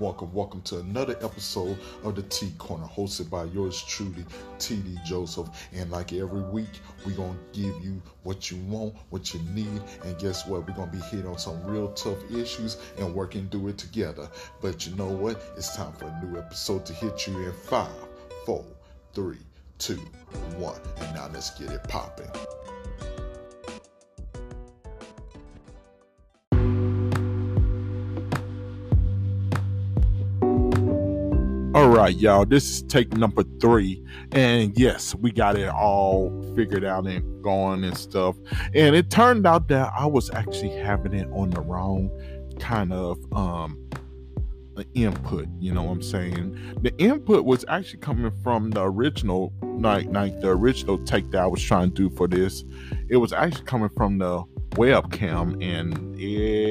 [0.00, 4.24] Welcome, welcome, welcome to another episode of the T Corner, hosted by yours truly,
[4.58, 5.50] TD Joseph.
[5.74, 9.82] And like every week, we're going to give you what you want, what you need,
[10.04, 10.66] and guess what?
[10.66, 14.30] We're going to be hitting on some real tough issues and working through it together.
[14.62, 15.42] But you know what?
[15.58, 17.92] It's time for a new episode to hit you in five,
[18.46, 18.64] four,
[19.12, 19.44] three,
[19.76, 20.00] two,
[20.56, 20.80] one.
[20.96, 22.30] And now let's get it popping.
[31.80, 34.04] All right, y'all, this is take number three.
[34.32, 38.36] And yes, we got it all figured out and going and stuff.
[38.74, 42.10] And it turned out that I was actually having it on the wrong
[42.58, 43.78] kind of um
[44.94, 46.76] input, you know what I'm saying?
[46.82, 51.46] The input was actually coming from the original like like the original take that I
[51.46, 52.62] was trying to do for this.
[53.08, 54.42] It was actually coming from the
[54.72, 56.69] webcam and it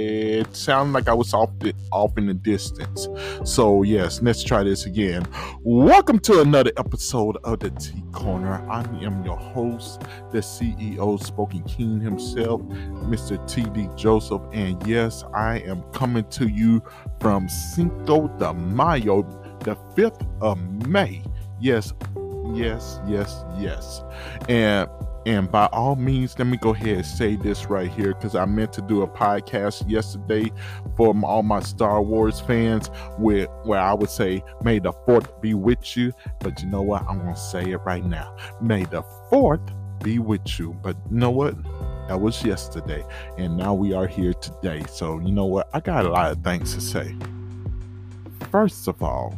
[0.53, 3.07] sounded like I was off the, off in the distance.
[3.43, 5.25] So yes, let's try this again.
[5.61, 8.65] Welcome to another episode of the T Corner.
[8.69, 10.01] I am your host,
[10.31, 13.37] the CEO Spoken King himself, Mr.
[13.49, 16.81] TD Joseph, and yes, I am coming to you
[17.19, 19.23] from Cinco de Mayo,
[19.61, 21.21] the 5th of May.
[21.59, 21.93] Yes,
[22.53, 24.01] yes, yes, yes.
[24.47, 24.89] And
[25.25, 28.45] and by all means, let me go ahead and say this right here because I
[28.45, 30.51] meant to do a podcast yesterday
[30.95, 35.53] for all my Star Wars fans with where I would say, May the fourth be
[35.53, 36.13] with you.
[36.39, 37.03] But you know what?
[37.07, 38.35] I'm gonna say it right now.
[38.61, 39.61] May the fourth
[40.03, 40.73] be with you.
[40.81, 41.55] But you know what?
[42.07, 43.05] That was yesterday.
[43.37, 44.83] And now we are here today.
[44.89, 45.69] So you know what?
[45.73, 47.15] I got a lot of things to say.
[48.51, 49.37] First of all,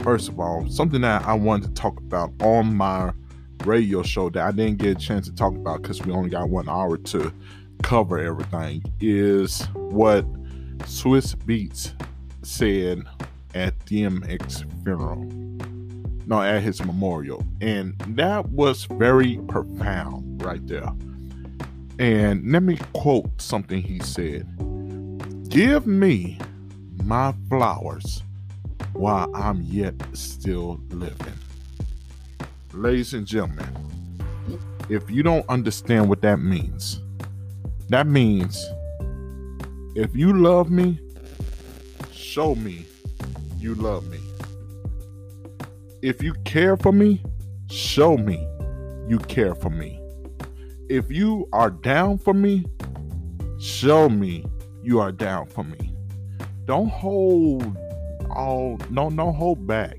[0.00, 3.12] first of all, something that I wanted to talk about on my
[3.64, 6.48] radio show that I didn't get a chance to talk about because we only got
[6.48, 7.32] one hour to
[7.82, 10.24] cover everything is what
[10.80, 11.92] Swizz Beatz
[12.42, 13.02] said
[13.54, 15.24] at DMX funeral.
[16.26, 17.42] No, at his memorial.
[17.60, 20.92] And that was very profound right there.
[21.98, 24.46] And let me quote something he said
[25.48, 26.38] Give me
[27.02, 28.22] my flowers
[28.92, 31.32] while I'm yet still living
[32.72, 33.68] ladies and gentlemen,
[34.88, 37.00] if you don't understand what that means,
[37.88, 38.64] that means
[39.94, 41.00] if you love me,
[42.12, 42.86] show me
[43.58, 44.18] you love me.
[46.02, 47.22] If you care for me,
[47.70, 48.46] show me
[49.08, 50.00] you care for me.
[50.88, 52.64] If you are down for me,
[53.58, 54.44] show me
[54.82, 55.94] you are down for me.
[56.66, 57.76] Don't hold
[58.30, 59.96] all no no hold back.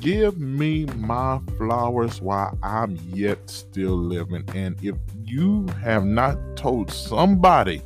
[0.00, 4.44] Give me my flowers while I'm yet still living.
[4.54, 7.82] And if you have not told somebody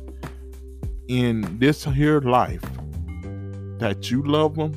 [1.07, 2.63] in this here life
[3.79, 4.73] that you love them,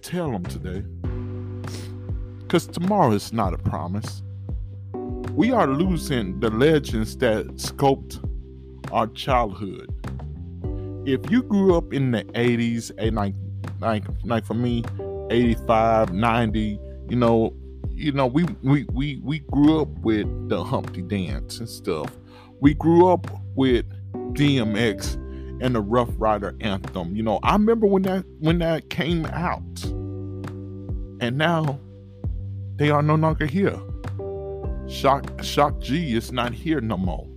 [0.00, 0.82] tell them today.
[2.40, 4.22] Because tomorrow is not a promise.
[5.34, 8.18] We are losing the legends that sculpt
[8.90, 9.88] our childhood.
[11.06, 13.34] If you grew up in the 80s and like
[13.80, 14.84] like like for me
[15.30, 16.78] 85 90
[17.08, 17.54] you know
[17.90, 22.10] you know we we we, we grew up with the humpty dance and stuff.
[22.60, 23.86] We grew up with
[24.34, 25.14] dmx
[25.62, 27.14] and the rough rider anthem.
[27.14, 29.84] You know i remember when that when that came out.
[31.20, 31.78] And now
[32.76, 33.78] they are no longer here.
[34.88, 37.28] Shock shock g is not here no more.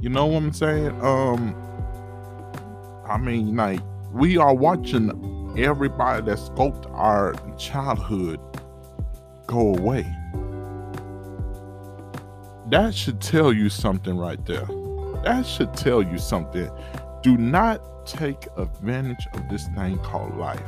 [0.00, 1.00] You know what i'm saying?
[1.00, 1.56] Um
[3.06, 3.80] i mean like
[4.12, 8.40] we are watching everybody that scoped our childhood
[9.46, 10.06] go away.
[12.70, 14.66] That should tell you something right there.
[15.24, 16.70] That should tell you something.
[17.22, 20.60] Do not take advantage of this thing called life.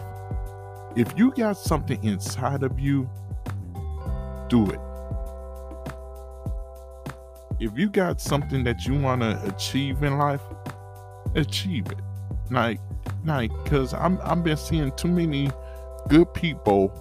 [0.96, 3.08] If you got something inside of you,
[4.48, 4.80] do it.
[7.60, 10.42] If you got something that you want to achieve in life,
[11.34, 12.00] achieve it.
[12.50, 12.80] Like
[13.24, 15.50] like because I'm I've been seeing too many
[16.08, 16.92] good people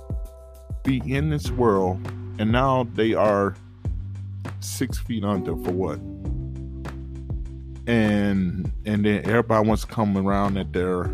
[0.83, 1.99] be in this world
[2.39, 3.55] and now they are
[4.59, 5.99] six feet under for what?
[7.85, 11.05] And and then everybody wants to come around at their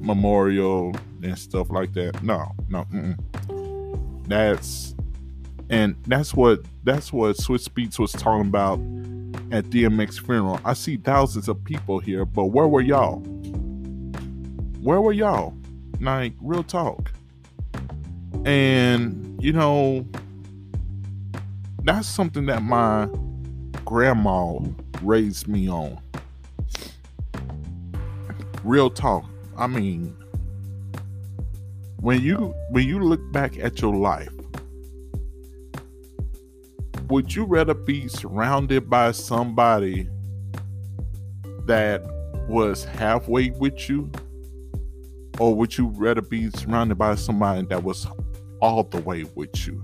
[0.00, 2.22] memorial and stuff like that.
[2.22, 4.28] No, no, mm-mm.
[4.28, 4.94] that's
[5.70, 8.78] and that's what that's what Swizz Beatz was talking about
[9.52, 10.60] at DMX funeral.
[10.64, 13.22] I see thousands of people here, but where were y'all?
[14.82, 15.54] Where were y'all?
[16.00, 17.12] Like, real talk.
[18.44, 20.04] And, you know,
[21.84, 23.08] that's something that my
[23.84, 24.58] grandma
[25.00, 25.98] raised me on.
[28.64, 29.24] real talk.
[29.56, 30.16] I mean,
[32.00, 34.32] when you when you look back at your life,
[37.08, 40.08] would you rather be surrounded by somebody
[41.66, 42.02] that
[42.48, 44.10] was halfway with you?
[45.42, 48.06] Or would you rather be surrounded by somebody that was
[48.60, 49.82] all the way with you?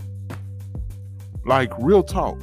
[1.45, 2.41] Like, real talk.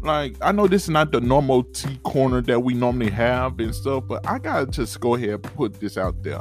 [0.00, 3.74] Like, I know this is not the normal T corner that we normally have and
[3.74, 6.40] stuff, but I gotta just go ahead and put this out there.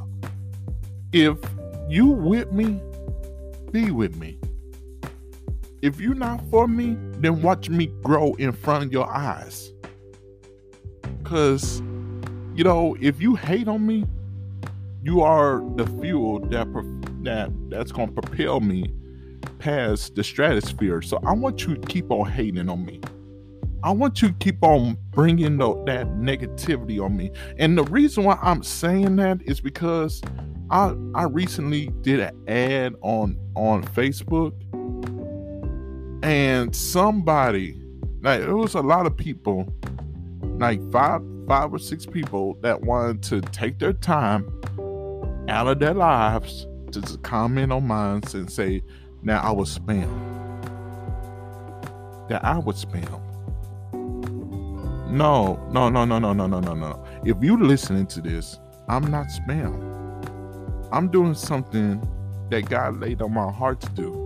[1.12, 1.38] If
[1.90, 2.82] you with me,
[3.74, 4.40] be with me.
[5.82, 9.74] If you're not for me, then watch me grow in front of your eyes.
[11.26, 11.82] Cause,
[12.56, 14.06] you know, if you hate on me,
[15.04, 16.68] you are the fuel that
[17.24, 18.94] that that's gonna propel me
[19.60, 21.02] past the stratosphere.
[21.02, 23.02] So I want you to keep on hating on me.
[23.84, 27.32] I want you to keep on bringing the, that negativity on me.
[27.58, 30.22] And the reason why I'm saying that is because
[30.70, 34.54] I I recently did an ad on on Facebook
[36.24, 37.82] and somebody
[38.22, 39.68] like it was a lot of people
[40.60, 44.61] like five five or six people that wanted to take their time
[45.52, 48.82] out of their lives to comment on mine and say
[49.22, 50.10] now I was spam.
[52.30, 53.22] That I was spam.
[55.12, 57.06] No no no no no no no no no.
[57.26, 59.92] If you listening to this I'm not spam.
[60.92, 62.02] I'm doing something
[62.50, 64.22] that God laid on my heart to do.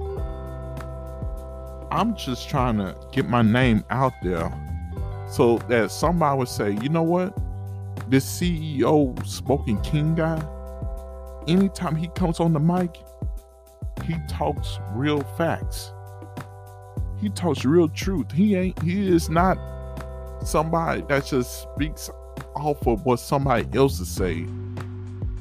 [1.92, 4.52] I'm just trying to get my name out there
[5.30, 7.38] so that somebody would say, you know what?
[8.10, 10.42] This CEO Spoken King guy,
[11.48, 12.96] anytime he comes on the mic,
[14.06, 15.92] he talks real facts.
[17.20, 18.32] He talks real truth.
[18.32, 19.58] He ain't he is not
[20.44, 22.10] somebody that just speaks
[22.56, 24.62] off of what somebody else is saying.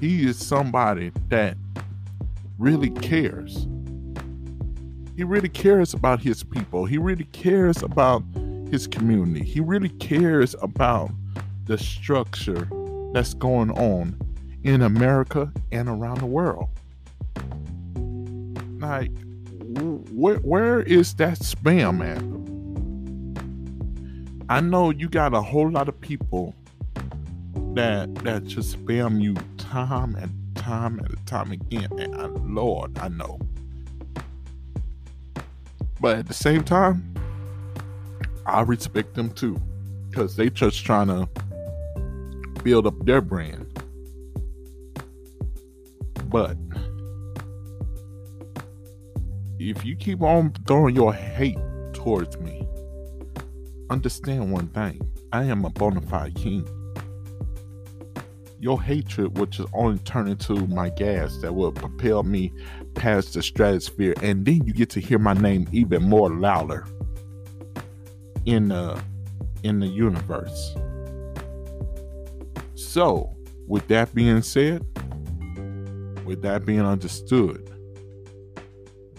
[0.00, 1.56] He is somebody that
[2.58, 3.66] really cares.
[5.16, 6.86] He really cares about his people.
[6.86, 8.22] He really cares about
[8.70, 9.44] his community.
[9.44, 11.10] He really cares about
[11.66, 12.68] the structure
[13.12, 14.18] that's going on
[14.64, 16.68] in America and around the world.
[18.80, 19.12] Like,
[20.10, 22.22] where, where is that spam at?
[24.48, 26.54] I know you got a whole lot of people
[27.74, 31.88] that that just spam you time and time and time again.
[31.98, 33.38] And I, Lord, I know.
[36.00, 37.14] But at the same time,
[38.46, 39.60] I respect them too.
[40.10, 41.28] Because they just trying to
[42.62, 43.63] build up their brand.
[46.34, 46.56] But
[49.60, 51.56] if you keep on throwing your hate
[51.92, 52.66] towards me,
[53.88, 55.00] understand one thing.
[55.32, 56.66] I am a bona fide king.
[58.58, 62.52] Your hatred will just only turn into my gas that will propel me
[62.96, 66.84] past the stratosphere, and then you get to hear my name even more louder
[68.44, 69.00] in the
[69.62, 70.74] in the universe.
[72.74, 73.36] So,
[73.68, 74.84] with that being said,
[76.24, 77.70] with that being understood,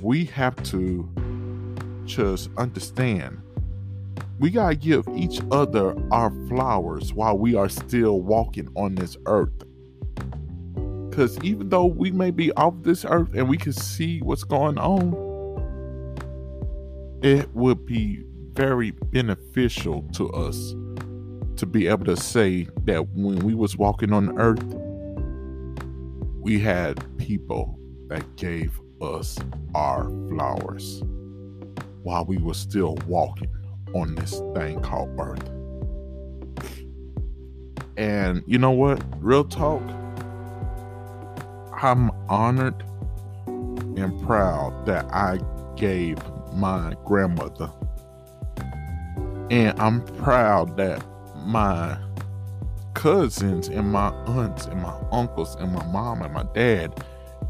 [0.02, 1.10] we have to
[2.06, 3.42] just understand
[4.40, 9.16] we got to give each other our flowers while we are still walking on this
[9.28, 9.64] earth.
[11.10, 14.78] Because even though we may be off this earth and we can see what's going
[14.78, 15.14] on,
[17.22, 20.76] it would be very beneficial to us
[21.56, 24.62] to be able to say that when we was walking on earth,
[26.46, 27.76] we had people
[28.08, 29.36] that gave us
[29.74, 31.02] our flowers
[32.04, 33.50] while we were still walking
[33.96, 35.50] on this thing called earth.
[37.98, 39.04] And you know what?
[39.20, 39.82] Real talk
[41.82, 42.80] I'm honored
[43.48, 45.40] and proud that I
[45.76, 46.20] gave
[46.54, 47.72] my grandmother.
[49.50, 51.04] And I'm proud that
[51.38, 51.98] my
[52.96, 57.06] cousins and my aunts and my uncles and my mom and my dad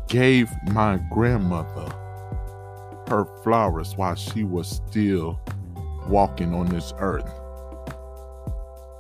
[0.08, 1.90] gave my grandmother
[3.08, 5.40] her flowers while she was still
[6.10, 7.32] walking on this earth.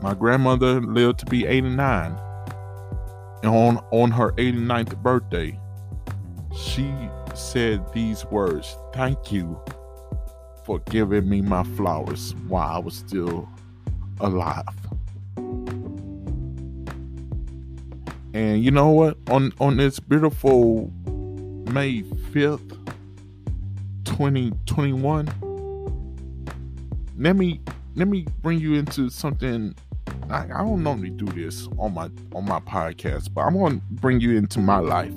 [0.01, 2.17] My grandmother lived to be 89
[3.43, 5.59] And on, on her 89th birthday,
[6.55, 6.93] she
[7.33, 9.59] said these words Thank you
[10.63, 13.49] for giving me my flowers while I was still
[14.19, 14.65] alive.
[18.35, 19.17] And you know what?
[19.29, 20.91] On on this beautiful
[21.71, 22.77] May 5th,
[24.03, 25.29] 2021,
[27.17, 27.61] let me
[27.95, 29.73] let me bring you into something
[30.29, 34.19] I, I don't normally do this on my on my podcast, but I'm to bring
[34.19, 35.13] you into my life.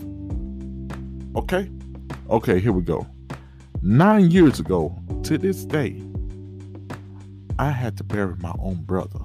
[1.34, 1.68] Okay,
[2.30, 3.04] okay, here we go.
[3.82, 6.00] Nine years ago to this day,
[7.58, 9.24] I had to bury my own brother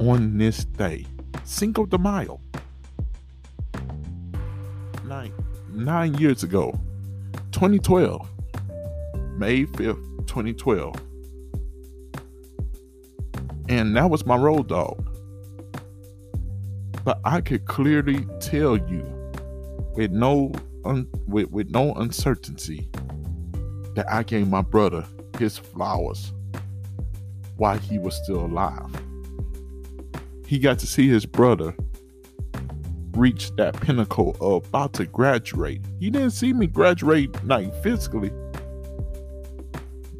[0.00, 1.06] on this day,
[1.44, 2.40] Cinco de Mayo.
[5.72, 6.78] Nine years ago,
[7.50, 8.28] 2012,
[9.38, 10.94] May 5th, 2012
[13.72, 15.08] and that was my road dog.
[17.04, 19.02] But I could clearly tell you,
[19.94, 20.52] with no
[20.84, 22.90] un, with, with no uncertainty,
[23.94, 25.06] that I gave my brother
[25.38, 26.32] his flowers
[27.56, 28.90] while he was still alive.
[30.46, 31.74] He got to see his brother
[33.16, 35.82] reach that pinnacle of about to graduate.
[35.98, 38.32] He didn't see me graduate like physically,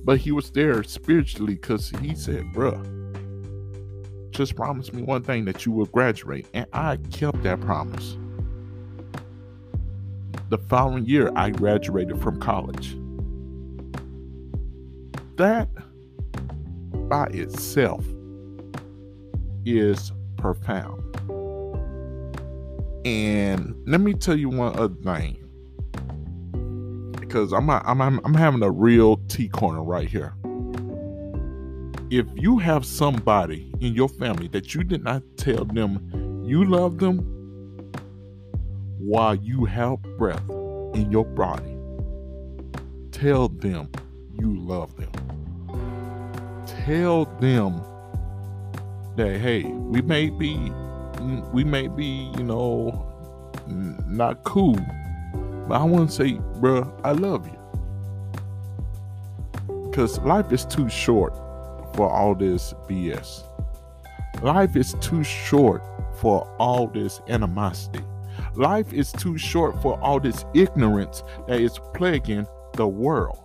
[0.04, 2.80] but he was there spiritually because he said, bruh,
[4.30, 8.16] just promise me one thing that you will graduate, and I kept that promise.
[10.48, 12.96] The following year, I graduated from college.
[15.36, 15.68] That
[17.08, 18.04] by itself
[19.64, 21.01] is profound.
[23.04, 25.38] And let me tell you one other thing.
[27.18, 30.34] Because I'm, I'm, I'm, I'm having a real T corner right here
[32.12, 36.98] if you have somebody in your family that you did not tell them you love
[36.98, 37.20] them
[38.98, 40.46] while you have breath
[40.92, 41.74] in your body,
[43.12, 43.90] tell them
[44.38, 45.10] you love them.
[46.84, 47.82] Tell them
[49.16, 50.70] that hey, we may be
[51.52, 53.06] we may be, you know,
[53.66, 54.78] not cool,
[55.68, 57.58] but I want to say, bruh, I love you.
[59.90, 61.34] Because life is too short
[61.94, 63.44] for all this BS.
[64.42, 65.82] Life is too short
[66.16, 68.04] for all this animosity.
[68.54, 73.38] Life is too short for all this ignorance that is plaguing the world.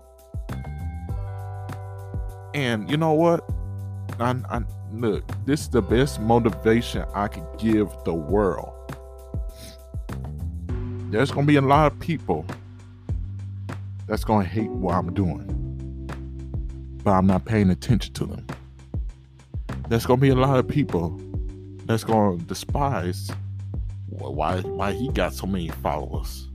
[2.54, 3.48] And you know what?
[4.20, 8.74] I, I, look, this is the best motivation I could give the world.
[11.10, 12.46] There's going to be a lot of people
[14.08, 15.58] that's going to hate what I'm doing
[17.08, 18.46] but I'm not paying attention to them.
[19.88, 21.18] There's gonna be a lot of people
[21.86, 23.32] that's gonna despise
[24.10, 26.50] why why he got so many followers.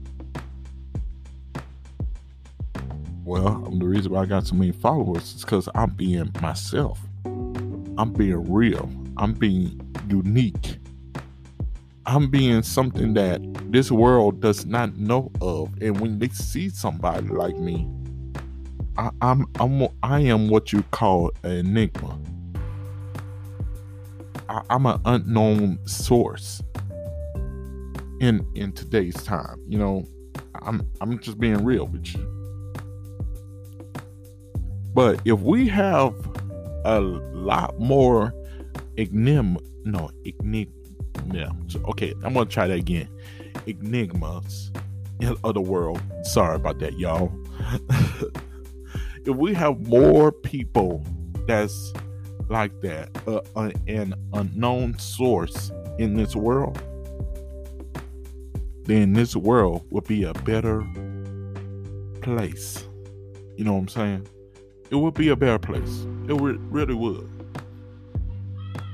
[3.25, 6.99] Well, the reason why I got so many followers is because I'm being myself.
[7.97, 8.89] I'm being real.
[9.17, 10.77] I'm being unique.
[12.05, 15.69] I'm being something that this world does not know of.
[15.81, 17.87] And when they see somebody like me,
[18.97, 22.19] I, I'm I'm I am what you call an enigma.
[24.49, 26.61] I, I'm an unknown source
[28.19, 29.59] in in today's time.
[29.67, 30.07] You know,
[30.61, 32.29] I'm I'm just being real with you.
[34.93, 36.13] But if we have
[36.85, 38.33] a lot more
[38.97, 40.73] enigma, no enigma.
[41.31, 41.49] Yeah.
[41.89, 43.07] Okay, I'm gonna try that again.
[43.65, 44.71] Enigmas
[45.43, 46.01] of the world.
[46.23, 47.31] Sorry about that, y'all.
[49.25, 51.03] if we have more people
[51.47, 51.93] that's
[52.49, 56.81] like that, uh, uh, an unknown source in this world,
[58.83, 60.85] then this world would be a better
[62.21, 62.85] place.
[63.55, 64.27] You know what I'm saying?
[64.89, 66.05] It would be a better place.
[66.27, 67.29] It really would.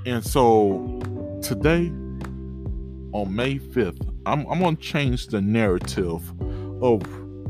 [0.05, 1.01] And so
[1.41, 1.91] today,
[3.11, 6.21] on May 5th, I'm, I'm going to change the narrative
[6.81, 7.01] of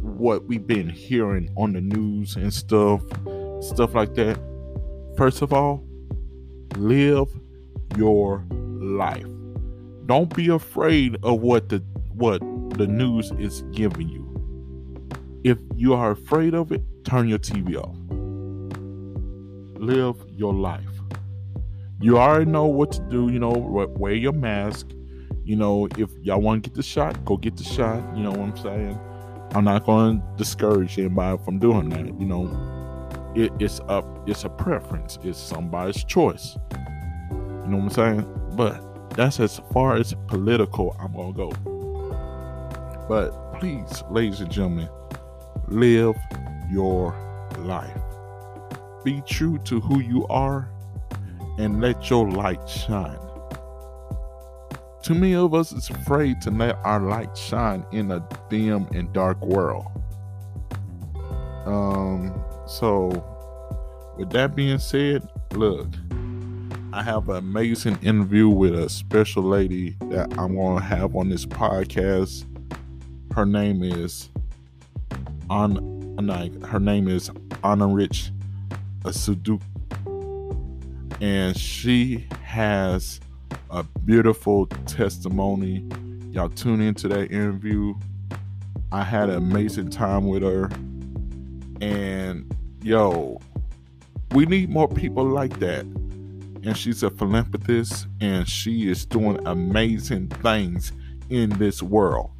[0.01, 3.01] what we've been hearing on the news and stuff,
[3.61, 4.39] stuff like that.
[5.17, 5.83] First of all,
[6.75, 7.27] live
[7.97, 9.25] your life.
[10.05, 12.39] Don't be afraid of what the what
[12.77, 14.25] the news is giving you.
[15.43, 17.95] If you are afraid of it, turn your TV off.
[19.79, 20.83] Live your life.
[22.01, 24.87] You already know what to do, you know, wear your mask.
[25.45, 28.03] You know, if y'all want to get the shot, go get the shot.
[28.13, 28.99] You know what I'm saying?
[29.55, 32.19] I'm not going to discourage anybody from doing that.
[32.19, 35.17] You know, it, it's a it's a preference.
[35.23, 36.57] It's somebody's choice.
[37.31, 38.51] You know what I'm saying?
[38.57, 41.51] But that's as far as political I'm gonna go.
[43.07, 44.89] But please, ladies and gentlemen,
[45.69, 46.17] live
[46.69, 47.15] your
[47.59, 48.08] life.
[49.03, 50.69] Be true to who you are
[51.57, 53.19] and let your light shine.
[55.01, 59.11] Too many of us is afraid to let our light shine in a dim and
[59.13, 59.85] dark world.
[61.65, 63.23] Um, so
[64.17, 65.87] with that being said, look,
[66.91, 71.45] I have an amazing interview with a special lady that I'm to have on this
[71.45, 72.45] podcast.
[73.33, 74.29] Her name is
[75.49, 75.87] on
[76.65, 77.31] her name is
[77.63, 78.31] Anna Rich
[79.03, 79.61] Asuduk
[81.21, 83.19] and she has
[83.69, 85.85] a beautiful testimony.
[86.31, 87.93] Y'all tune into that interview.
[88.91, 90.69] I had an amazing time with her.
[91.81, 93.39] And yo,
[94.31, 95.81] we need more people like that.
[95.81, 100.91] And she's a philanthropist and she is doing amazing things
[101.29, 102.31] in this world.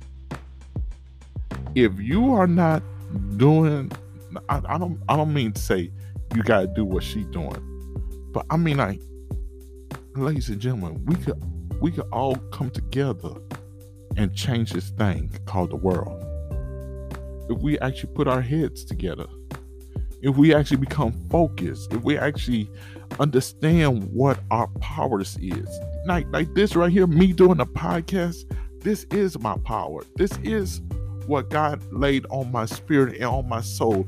[1.76, 2.82] If you are not
[3.38, 3.92] doing
[4.48, 5.92] I, I don't I don't mean to say
[6.36, 7.66] you gotta do what she's doing.
[8.32, 9.02] But I mean like
[10.16, 11.42] ladies and gentlemen, we could
[11.82, 13.36] we could all come together
[14.18, 16.26] and change this thing called the world.
[17.50, 19.26] If we actually put our heads together,
[20.22, 22.70] if we actually become focused, if we actually
[23.20, 25.70] understand what our powers is.
[26.06, 28.46] Like like this right here, me doing a podcast,
[28.82, 30.04] this is my power.
[30.16, 30.82] This is
[31.26, 34.08] what God laid on my spirit and on my soul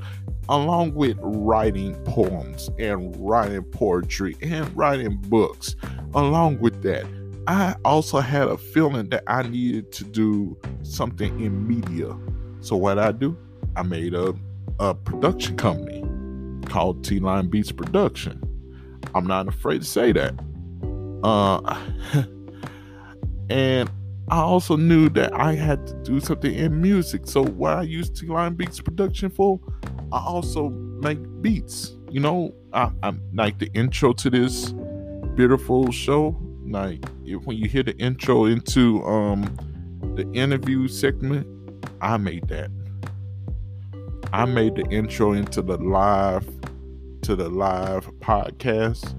[0.52, 5.78] along with writing poems and writing poetry and writing books.
[6.14, 7.06] Along with that,
[7.48, 12.16] I also had a feeling that I needed to do something in media.
[12.60, 13.38] So what I do,
[13.78, 14.36] I made a,
[14.80, 16.04] a production company
[16.66, 18.42] called T Line Beatz Production.
[19.16, 20.34] I'm not afraid to say that.
[21.24, 21.80] Uh,
[23.50, 23.90] and
[24.32, 27.24] I also knew that I had to do something in music.
[27.26, 29.60] So what I used T Line Beatz Production for,
[30.10, 31.98] I also make beats.
[32.10, 34.74] You know, I, am like the intro to this
[35.36, 36.40] beautiful show.
[36.66, 39.44] Like if, when you hear the intro into um
[40.16, 41.46] the interview segment,
[42.00, 42.72] I made that.
[44.32, 46.50] I made the intro into the live
[47.24, 49.14] to the live podcast.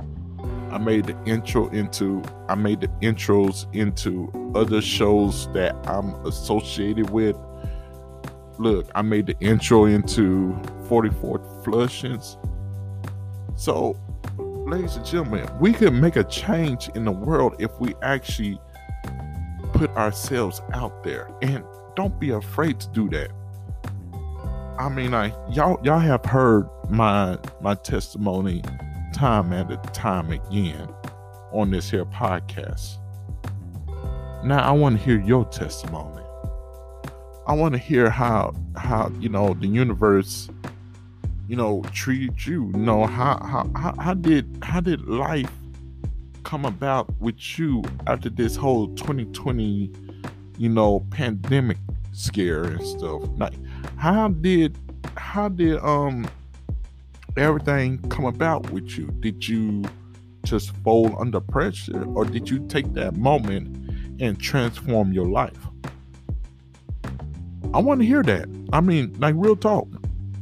[0.72, 7.10] I made the intro into I made the intros into other shows that I'm associated
[7.10, 7.36] with
[8.58, 10.56] look, I made the intro into
[10.88, 12.36] 44 Flushings.
[13.56, 13.96] So,
[14.38, 18.58] ladies and gentlemen, we can make a change in the world if we actually
[19.72, 21.30] put ourselves out there.
[21.42, 21.64] And
[21.96, 23.30] don't be afraid to do that.
[24.78, 28.62] I mean, I y'all y'all have heard my my testimony
[29.12, 30.88] time and time again
[31.52, 32.96] on this here podcast.
[34.44, 36.22] Now I want to hear your testimony.
[37.46, 40.48] I want to hear how how you know the universe
[41.48, 42.70] you know treated you.
[42.74, 43.38] You know how
[43.74, 45.50] how how did how did life
[46.44, 49.90] come about with you after this whole 2020
[50.58, 51.78] you know pandemic
[52.12, 53.22] scare and stuff.
[53.36, 53.54] Like
[53.96, 54.76] how did
[55.16, 56.26] how did um
[57.36, 59.06] everything come about with you?
[59.20, 59.84] Did you
[60.44, 63.90] just fold under pressure or did you take that moment
[64.20, 65.58] and transform your life?
[67.74, 68.48] I want to hear that.
[68.72, 69.88] I mean, like real talk.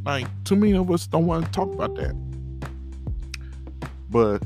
[0.04, 2.14] Like too many of us don't want to talk about that.
[4.10, 4.42] But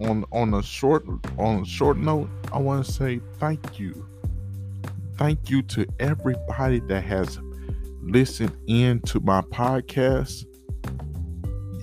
[0.00, 1.04] on on a short
[1.38, 4.06] on a short note, I want to say thank you.
[5.18, 7.38] Thank you to everybody that has
[8.00, 10.46] listened in to my podcast.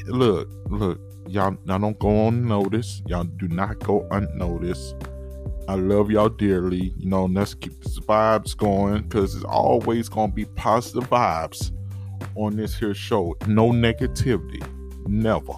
[0.10, 3.04] Look, look, y'all, y'all don't go unnoticed.
[3.08, 4.96] Y'all do not go unnoticed.
[5.68, 6.96] I love y'all dearly.
[6.98, 11.72] You know, let's keep the vibes going because it's always gonna be positive vibes
[12.36, 13.36] on this here show.
[13.46, 14.66] No negativity.
[15.08, 15.54] Never.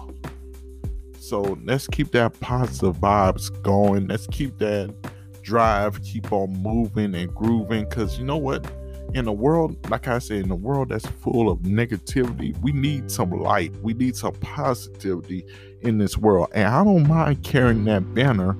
[1.18, 4.06] So let's keep that positive vibes going.
[4.06, 4.94] Let's keep that
[5.40, 7.88] drive, keep on moving and grooving.
[7.88, 8.70] Cause you know what?
[9.14, 13.10] In a world, like I said, in a world that's full of negativity, we need
[13.10, 13.74] some light.
[13.82, 15.44] We need some positivity
[15.82, 16.48] in this world.
[16.54, 18.56] And I don't mind carrying that banner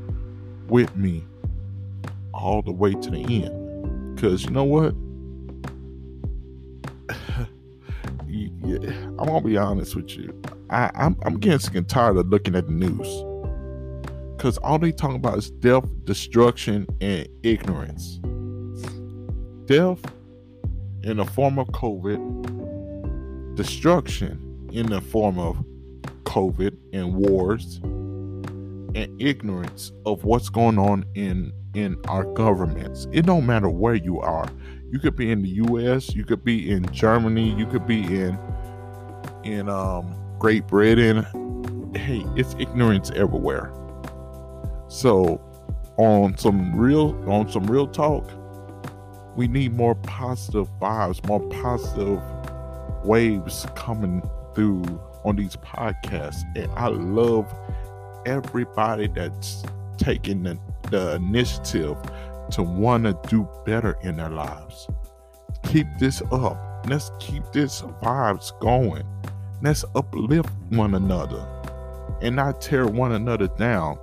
[0.68, 1.24] with me
[2.34, 4.14] all the way to the end.
[4.14, 4.94] Because you know what?
[8.28, 10.38] I'm gonna be honest with you.
[10.68, 13.24] I, I'm, I'm getting sick and tired of looking at the news.
[14.36, 18.20] Because all they talk about is death, destruction, and ignorance.
[19.66, 20.00] Death
[21.04, 25.56] in the form of COVID, destruction in the form of
[26.24, 27.80] COVID and wars,
[28.94, 33.06] and ignorance of what's going on in in our governments.
[33.12, 34.46] It don't matter where you are.
[34.90, 38.38] You could be in the US, you could be in Germany, you could be in
[39.44, 41.24] in um Great Britain.
[41.94, 43.72] Hey, it's ignorance everywhere.
[44.88, 45.40] So
[45.96, 48.30] on some real on some real talk,
[49.36, 52.20] we need more positive vibes, more positive
[53.04, 54.22] waves coming
[54.54, 54.82] through
[55.24, 56.42] on these podcasts.
[56.56, 57.52] And I love
[58.26, 59.64] everybody that's
[59.96, 60.58] taking the,
[60.90, 61.96] the initiative
[62.50, 64.88] to want to do better in their lives.
[65.64, 66.86] Keep this up.
[66.88, 69.04] Let's keep this vibes going.
[69.62, 71.46] Let's uplift one another
[72.20, 73.98] and not tear one another down.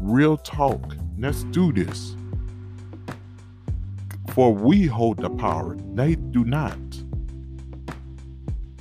[0.00, 0.96] Real talk.
[1.18, 2.16] Let's do this.
[4.36, 6.76] For we hold the power, they do not.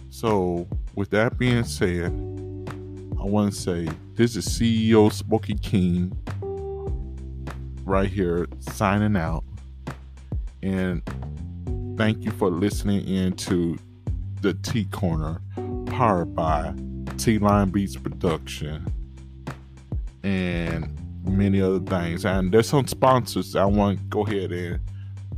[0.10, 6.12] So, with that being said, I want to say this is CEO Spoken King
[7.86, 9.46] right here signing out.
[10.62, 11.02] And
[11.98, 13.78] thank you for listening in to
[14.42, 15.40] the T Corner
[15.86, 16.74] powered by
[17.18, 18.92] T Line Beatz Production
[20.22, 22.26] and many other things.
[22.26, 24.82] And there's some sponsors I want to go ahead and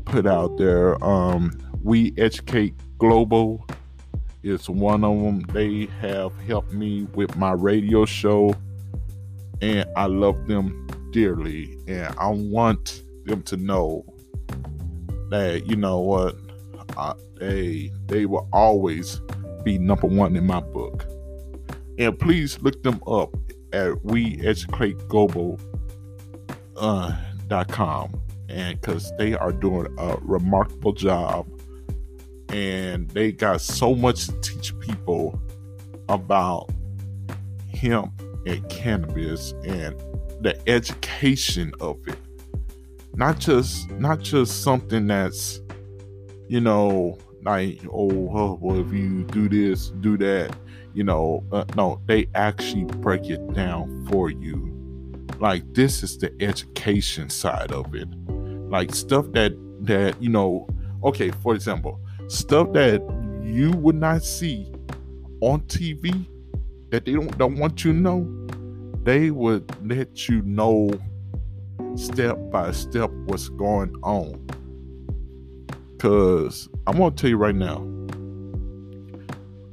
[0.07, 1.03] put out there.
[1.03, 1.51] Um,
[1.83, 3.65] we Educate Global
[4.41, 5.41] is one of them.
[5.53, 8.55] They have helped me with my radio show,
[9.61, 11.77] and I love them dearly.
[11.87, 14.05] And I want them to know
[15.29, 16.37] that you know what
[16.95, 19.21] uh, they they will always
[19.63, 21.05] be number one in my book.
[21.99, 23.35] And please look them up
[23.73, 25.59] at we educate global
[26.77, 27.13] uh,
[27.47, 31.47] dot com and because they are doing a remarkable job.
[32.49, 35.39] And they got so much to teach people
[36.07, 36.69] about
[37.73, 39.99] hemp and cannabis and
[40.41, 42.17] the education of it.
[43.15, 45.59] Not just not just something that's
[46.47, 50.55] you know like oh well if you do this do that
[50.93, 54.73] you know uh, no they actually break it down for you.
[55.39, 58.07] Like this is the education side of it
[58.69, 60.67] like stuff that that you know
[61.03, 63.01] okay for example stuff that
[63.43, 64.71] you would not see
[65.41, 66.27] on tv
[66.89, 68.47] that they don't don't want you to know
[69.03, 70.89] they would let you know
[71.95, 74.45] step by step what's going on.
[75.93, 77.87] Because i'm gonna tell you right now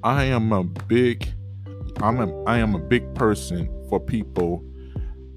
[0.03, 1.29] i am a big
[2.01, 4.65] i'm a i am a big person for people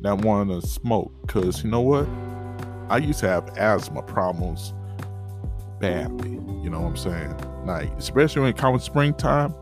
[0.01, 1.11] that want to smoke.
[1.25, 2.07] Because you know what
[2.89, 4.73] I used to have asthma problems
[5.79, 6.31] badly.
[6.31, 7.65] You know what I'm saying?
[7.65, 9.53] Like, especially when it comes springtime,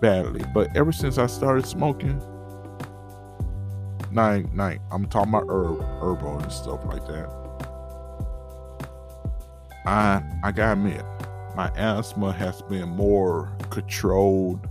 [0.00, 0.44] badly.
[0.54, 2.20] But ever since I started smoking,
[4.12, 7.28] night, night, I'm talking about herb, herbal and stuff like that.
[9.86, 11.04] I I gotta admit,
[11.56, 14.68] my asthma has been more controlled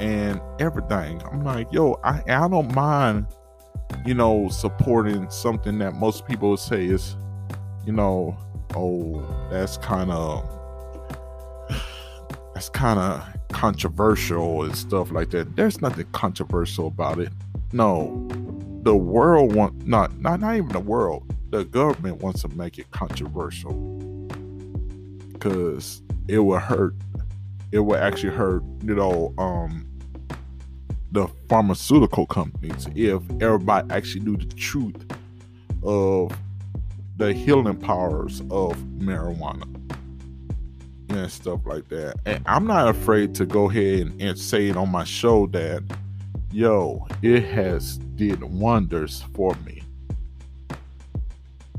[0.00, 1.22] and everything.
[1.30, 3.26] I'm like, yo, I I don't mind
[4.04, 7.16] you know, supporting something that most people would say is,
[7.84, 8.36] you know,
[8.74, 10.48] oh, that's kind of
[12.54, 15.56] that's kind of controversial and stuff like that.
[15.56, 17.32] There's nothing controversial about it.
[17.72, 18.28] No,
[18.82, 21.34] the world want not not not even the world.
[21.50, 23.72] The government wants to make it controversial
[25.32, 26.94] because it will hurt.
[27.72, 28.62] It will actually hurt.
[28.82, 29.87] You know, um,
[31.12, 35.06] the pharmaceutical companies if everybody actually knew the truth
[35.82, 36.36] of
[37.16, 39.64] the healing powers of marijuana
[41.10, 42.14] and stuff like that.
[42.26, 45.82] And I'm not afraid to go ahead and, and say it on my show that
[46.50, 49.82] yo, it has did wonders for me.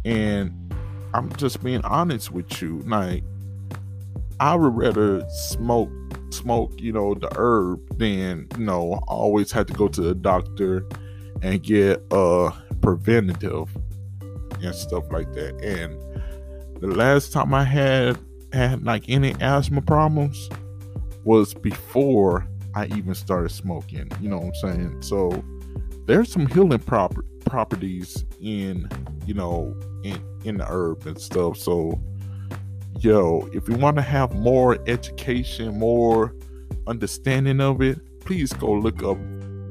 [0.06, 0.74] And
[1.14, 2.80] I'm just being honest with you.
[2.80, 3.24] Like
[4.40, 5.90] I would rather smoke
[6.32, 10.16] smoke, you know, the herb, then you know, I always had to go to the
[10.16, 10.86] doctor
[11.42, 13.76] and get a preventative
[14.62, 15.56] and stuff like that.
[15.64, 15.98] And
[16.82, 18.18] the last time I had
[18.54, 20.50] had like any asthma problems
[21.24, 24.10] was before I even started smoking.
[24.22, 25.02] You know what I'm saying?
[25.02, 25.44] So
[26.06, 28.88] there's some healing proper properties in
[29.26, 31.58] you know in in the herb and stuff.
[31.58, 32.00] So
[33.00, 36.36] yo, if you want to have more education, more
[36.88, 39.18] understanding of it, please go look up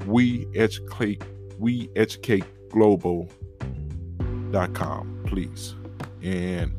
[0.08, 1.22] we educate
[1.58, 3.28] we educate global.com,
[5.26, 5.74] please.
[6.22, 6.72] And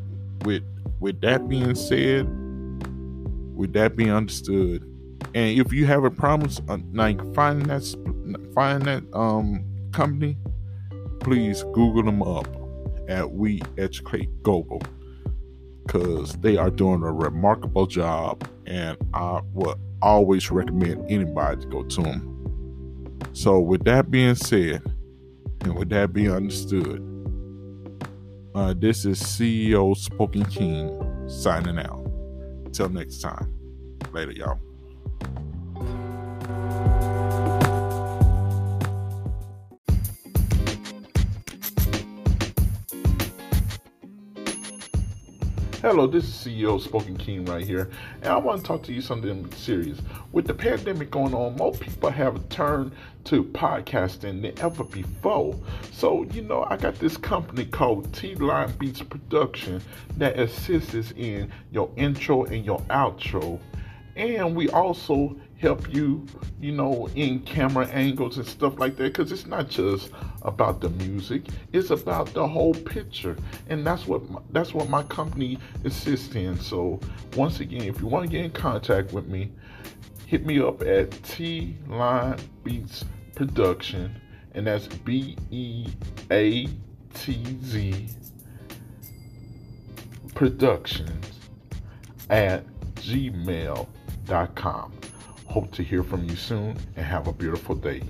[0.46, 0.64] with
[1.00, 2.28] with that being said,
[3.56, 4.84] with that being understood,
[5.36, 7.84] and if you have a problem uh, like finding that
[8.54, 10.38] find that um company,
[11.20, 12.48] please Google them up
[13.08, 14.82] at We Educate Global
[15.92, 21.84] because they are doing a remarkable job, and I would always recommend anybody to go
[21.84, 23.20] to them.
[23.34, 24.84] So, with that being said,
[25.62, 27.04] and with that being understood,
[28.54, 32.06] uh, this is CEO Spoken King signing out.
[32.66, 33.52] Until next time,
[34.14, 34.60] later, y'all.
[45.90, 47.90] Hello, this is CEO Spoken King right here,
[48.22, 49.98] and I want to talk to you something serious.
[50.32, 52.92] With the pandemic going on, more people have turned
[53.24, 55.56] to podcasting than ever before.
[55.92, 59.82] So, you know, I got this company called T Line Beatz Production
[60.18, 63.60] that assists in your intro and your outro.
[64.16, 66.26] And we also help you,
[66.60, 69.04] you know, in camera angles and stuff like that.
[69.04, 71.44] Because it's not just about the music;
[71.74, 76.58] it's about the whole picture, and that's what that's what my company assists in.
[76.60, 77.00] So
[77.36, 79.52] once again, if you want to get in contact with me,
[80.26, 83.04] hit me up at T Line Beatz
[83.36, 84.20] Production,
[84.54, 85.88] and that's B E
[86.32, 86.68] A
[87.14, 88.08] T Z
[90.34, 91.26] Productions
[92.30, 94.94] at gmail.com.
[95.50, 98.04] Hope to hear from you soon and have a beautiful day.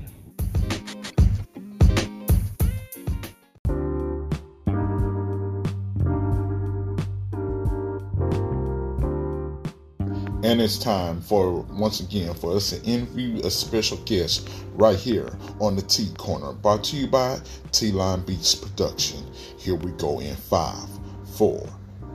[10.43, 15.29] And it's time for once again for us to interview a special guest right here
[15.61, 17.39] on the T Corner, brought to you by
[17.71, 19.23] T Line Beatz Production.
[19.57, 20.89] Here we go in five,
[21.37, 21.65] four,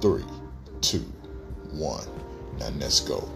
[0.03, 0.25] three,
[0.83, 1.05] two,
[1.73, 2.07] one,
[2.61, 3.34] and let's go.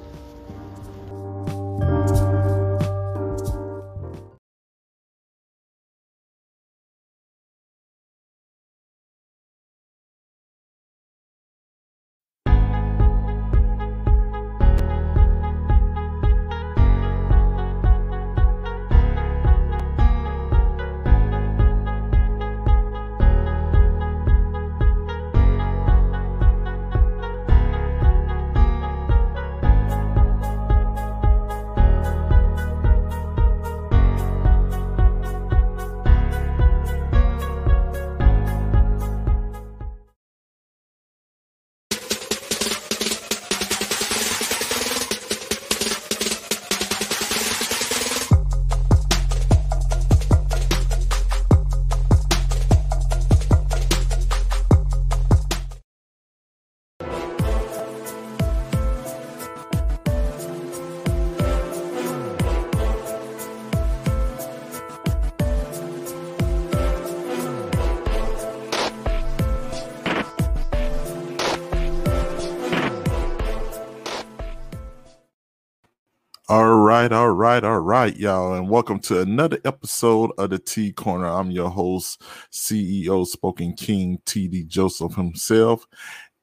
[77.09, 81.27] Right, all right, all right, y'all, and welcome to another episode of the T Corner.
[81.27, 82.21] I'm your host,
[82.53, 85.87] CEO Spoken King TD Joseph himself.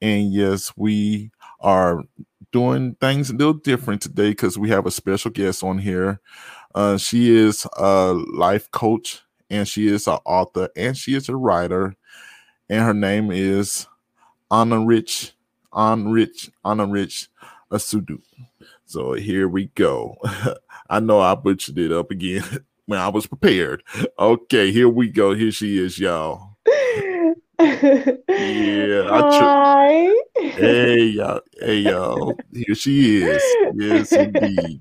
[0.01, 2.03] And yes, we are
[2.51, 6.19] doing things a little different today because we have a special guest on here.
[6.73, 11.35] Uh, she is a life coach and she is an author and she is a
[11.35, 11.95] writer.
[12.69, 13.85] And her name is
[14.49, 15.33] Anna Rich,
[15.75, 17.29] Anna Rich, Anna Rich
[17.71, 18.19] Asudu.
[18.85, 20.15] So here we go.
[20.89, 22.43] I know I butchered it up again
[22.85, 23.83] when I was prepared.
[24.19, 25.33] Okay, here we go.
[25.33, 26.57] Here she is, y'all.
[26.67, 27.33] yeah,
[29.07, 30.13] Hi.
[30.35, 32.37] hey y'all, hey y'all.
[32.53, 33.41] Here she is.
[33.73, 34.79] Yes, indeed.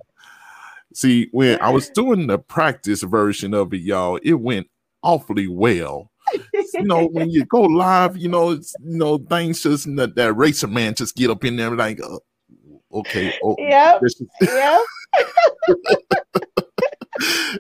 [0.93, 4.69] See, when I was doing the practice version of it, y'all, it went
[5.03, 6.11] awfully well.
[6.33, 10.35] you know, when you go live, you know, it's you know, things just that, that
[10.35, 12.19] racer man just get up in there like, uh,
[12.95, 14.01] okay, oh, Yep.
[14.01, 14.81] this is- Yep.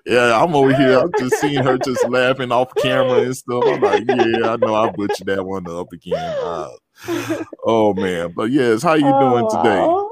[0.06, 0.98] yeah, I'm over here.
[0.98, 3.64] I'm just seeing her just laughing off camera and stuff.
[3.66, 6.34] I'm like, yeah, I know I butchered that one up again.
[6.42, 6.68] Uh,
[7.64, 9.80] oh man, but yes, how you doing Oh, today?
[9.80, 10.10] wow.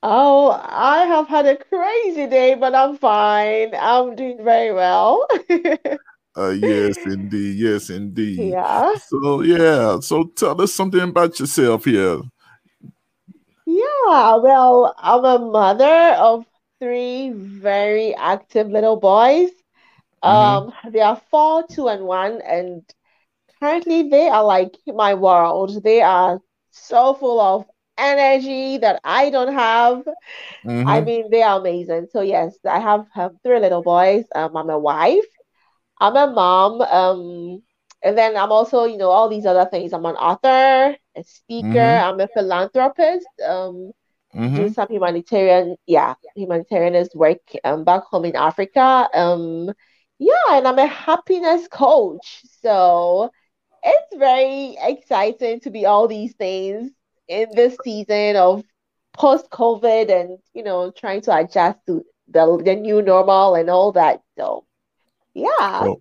[0.00, 3.72] Oh, I have had a crazy day, but I'm fine.
[3.78, 5.26] I'm doing very well.
[6.36, 8.52] Uh, yes, indeed, yes, indeed.
[8.52, 8.94] Yeah.
[9.08, 12.20] So yeah, so tell us something about yourself here.
[13.68, 14.36] Yeah.
[14.36, 16.46] Well, I'm a mother of
[16.80, 19.50] three very active little boys.
[20.24, 20.62] Mhm.
[20.62, 22.82] Um, they are four, two, and one, and
[23.60, 25.82] currently they are like my world.
[25.84, 27.66] They are so full of
[27.98, 30.04] energy that I don't have.
[30.84, 31.02] I Mhm.
[31.02, 32.08] mean, they are amazing.
[32.12, 34.24] So yes, I have, have three little boys.
[34.34, 35.26] Um, I'm a wife.
[36.00, 36.80] I'm a mom.
[36.82, 37.62] Um,
[38.02, 39.92] and then I'm also, you know, all these other things.
[39.92, 41.80] I'm an author, a speaker.
[41.80, 42.02] Mhm.
[42.06, 43.26] I'm a philanthropist.
[43.46, 43.92] Um,
[44.54, 44.68] do Mhm.
[44.68, 49.08] some humanitarian, yeah, humanitarianist work um, back home in Africa.
[49.14, 49.72] Um,
[50.18, 52.42] yeah, and I'm a happiness coach.
[52.62, 53.30] So
[53.82, 56.90] it's very exciting to be all these things
[57.28, 58.64] in this season of
[59.14, 64.22] post-COVID and, you know, trying to adjust to the the new normal and all that.
[64.38, 64.66] So
[65.34, 65.48] yeah.
[65.80, 66.00] Oh,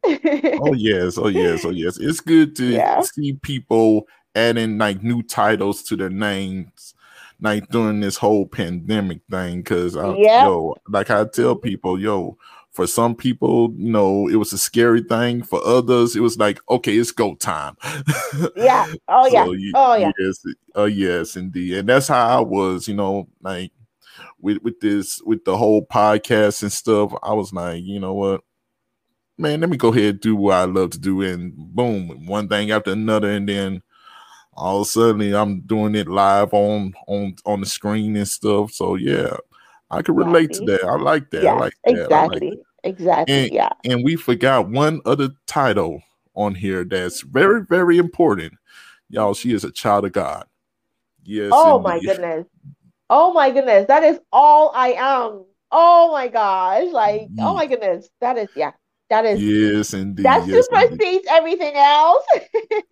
[0.58, 1.97] oh yes, oh yes, oh yes.
[1.99, 3.01] It's good to Yeah.
[3.01, 6.93] see people adding like new titles to their names
[7.41, 10.45] like during this whole pandemic thing because Yeah.
[10.45, 12.38] yo like i tell people yo
[12.71, 16.60] for some people you know it was a scary thing for others it was like
[16.69, 17.76] okay it's go time
[18.56, 18.86] Yeah.
[19.08, 19.45] Oh yeah.
[19.45, 20.12] So, Oh yeah.
[20.19, 20.43] yes
[20.76, 23.71] oh yes indeed and that's how i was you know like
[24.41, 28.41] with with this with the whole podcast and stuff i was like you know what
[29.38, 32.47] man let me go ahead and do what i love to do and boom one
[32.47, 33.82] thing after another and then
[34.58, 38.72] all of a sudden i'm doing it live on on on the screen and stuff
[38.72, 39.36] so yeah
[39.91, 42.50] i can relate to that i like that i like that I like Exactly.
[42.50, 42.63] that.
[42.84, 43.36] Exactly.
[43.36, 43.70] And- Yeah.
[43.86, 46.02] and we forgot one other title
[46.36, 48.54] on here that's very very important
[49.10, 50.46] y'all she is a child of god
[51.24, 52.46] yes Oh my goodness.
[53.10, 53.86] Oh my goodness.
[53.88, 55.46] That is all I am.
[55.72, 56.91] Oh my gosh.
[56.91, 58.10] Like, oh my goodness.
[58.20, 58.72] That is, yeah.
[59.10, 62.26] That is, yes indeed that yes, supersedes everything else.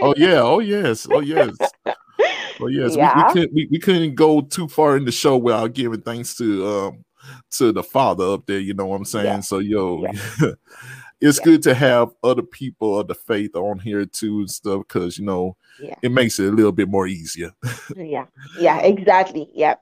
[0.02, 1.54] oh yeah oh yes oh yes
[1.86, 3.28] oh yes we, Yeah.
[3.28, 6.68] we couldn't we, we couldn't go too far in the show without giving thanks to
[6.68, 7.06] um
[7.52, 9.40] to the father up there you know what i'm saying Yeah.
[9.42, 10.04] so yo
[10.42, 10.52] Yeah.
[11.22, 15.18] it's good to have other people of the faith on here too and stuff because
[15.18, 15.96] you know Yeah.
[16.02, 17.52] it makes it a little bit more easier
[17.96, 18.26] Yeah.
[18.60, 18.80] Yeah.
[18.80, 19.50] Exactly.
[19.54, 19.82] Yep.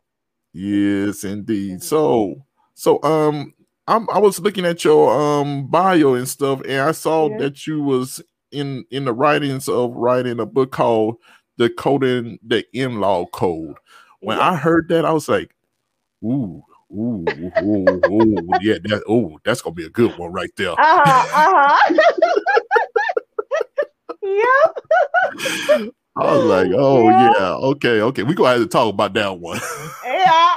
[0.55, 1.81] Yes, indeed.
[1.81, 2.43] So,
[2.75, 3.53] so um,
[3.87, 7.37] I'm I was looking at your um bio and stuff, and I saw Yeah.
[7.39, 11.17] that you was in in the writings of writing a book called
[11.57, 13.75] "Decoding the In-Law Code."
[14.21, 14.51] When Yeah.
[14.51, 15.53] I heard that, I was like,
[16.23, 20.71] "Ooh, ooh, ooh, ooh, yeah, that, ooh, that's gonna be a good one right there."
[20.71, 21.25] Uh-huh.
[21.33, 21.93] Uh-huh.
[24.23, 24.75] Yep.
[26.17, 27.29] I was like, "Oh Yeah.
[27.39, 29.61] yeah, okay, okay, we gonna have to talk about that one."
[30.03, 30.55] Yeah.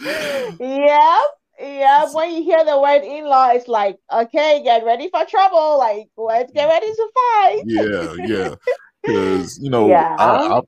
[0.00, 1.22] Yep.
[1.60, 2.08] Yep.
[2.12, 5.78] When you hear the word in-law, it's like, okay, get ready for trouble.
[5.78, 7.62] Like, let's get ready to fight.
[7.66, 8.54] yeah, yeah.
[9.02, 10.16] Because you know, Yeah.
[10.18, 10.60] I, I,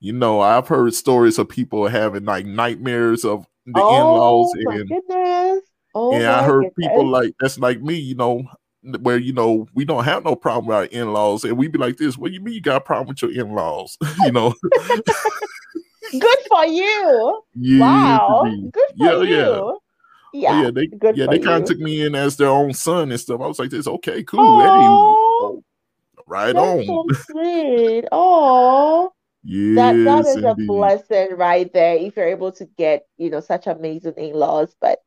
[0.00, 4.88] you know, I've heard stories of people having like nightmares of the Oh in-laws, and
[4.88, 5.64] goodness.
[5.94, 8.44] Oh and I heard people like that's like me, you know,
[9.00, 11.96] where you know we don't have no problem with our in-laws, and we'd be like
[11.96, 12.16] this.
[12.16, 13.96] What do you mean you got a problem with your in-laws?
[14.24, 14.54] you know,
[16.18, 17.42] Good for you.
[17.54, 18.28] yeah, Wow.
[18.28, 18.72] indeed.
[18.72, 19.38] Good for Yeah, you.
[19.38, 19.62] yeah.
[19.62, 19.80] Oh,
[20.32, 20.64] Yeah.
[20.64, 23.20] yeah, they Good yeah they kind of took me in as their own son and
[23.20, 23.40] stuff.
[23.40, 25.06] I was like, this okay, cool, hey,
[25.38, 25.62] Oh,
[26.26, 26.84] right on.
[26.86, 28.04] so sweet.
[28.12, 29.12] Oh.
[29.74, 33.40] That that Yes, is a blessing right there if you're able to get, you know,
[33.40, 34.74] such amazing in-laws.
[34.80, 35.00] But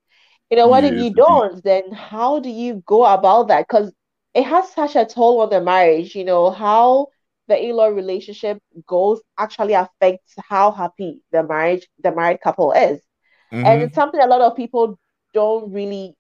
[0.52, 1.16] you know, what if you indeed.
[1.16, 1.64] don't?
[1.64, 3.68] Then how do you go about that?
[3.68, 3.94] Because
[4.36, 7.08] it has such a toll on the marriage, you know, how
[7.50, 13.02] the in-law relationship goes actually affects how happy the marriage, the married couple is.
[13.64, 13.84] And Mhm.
[13.84, 15.00] it's something a lot of people
[15.34, 16.16] don't really,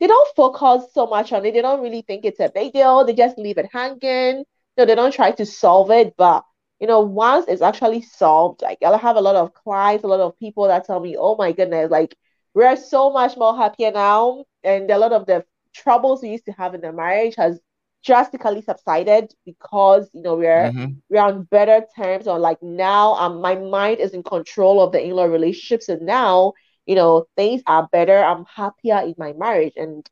[0.00, 1.52] they don't focus so much on it.
[1.54, 3.04] They don't really think it's a big deal.
[3.04, 4.44] They just leave it hanging.
[4.76, 6.14] No, they don't try to solve it.
[6.16, 6.44] But,
[6.80, 10.20] you know, once it's actually solved, like I have a lot of clients, a lot
[10.20, 12.16] of people that tell me, oh my goodness, like
[12.54, 14.44] we're so much more happier now.
[14.64, 17.60] And a lot of the troubles we used to have in the marriage has
[18.08, 21.02] drastically subsided because, you know, we're Mhm.
[21.10, 25.02] we're on better terms or like now um my mind is in control of the
[25.04, 26.52] in-law relationship so now
[26.86, 30.08] you know things are better i'm happier in my marriage and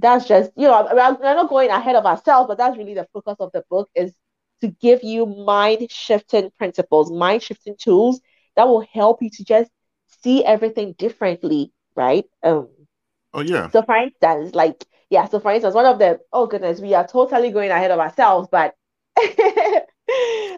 [0.00, 3.08] that's just you know I'm, I'm not going ahead of ourselves but that's really the
[3.12, 4.14] focus of the book is
[4.62, 8.20] to give you mind shifting principles mind shifting tools
[8.56, 9.70] that will help you to just
[10.22, 12.68] see everything differently right um
[13.34, 13.72] Oh yeah.
[13.72, 14.84] so for instance, like
[15.14, 18.00] yeah, so for instance, one of the oh goodness, we are totally going ahead of
[18.00, 18.74] ourselves, but
[19.16, 19.84] I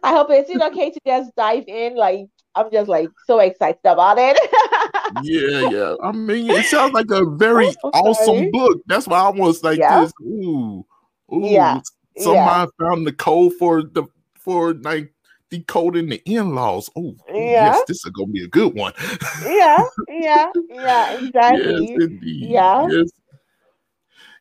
[0.02, 1.94] hope it's it okay to just dive in.
[1.94, 4.38] Like I'm just like so excited about it.
[5.22, 5.94] Yeah, yeah.
[6.02, 8.82] I mean, it sounds like a very Oh, awesome book.
[8.86, 10.02] That's why I was like Yeah.
[10.02, 10.12] this.
[10.22, 10.84] Ooh,
[11.32, 11.40] ooh.
[11.48, 11.80] Yeah,
[12.16, 14.04] Somebody found the code for the
[14.34, 15.12] for like
[15.50, 16.90] decoding the in-laws.
[16.96, 17.66] Oh, Yeah.
[17.66, 18.94] yes, this is gonna be a good one.
[19.46, 21.94] yeah, yeah, yeah, yes, exactly.
[21.94, 22.50] indeed.
[22.50, 22.86] Yeah.
[22.90, 23.11] Yes.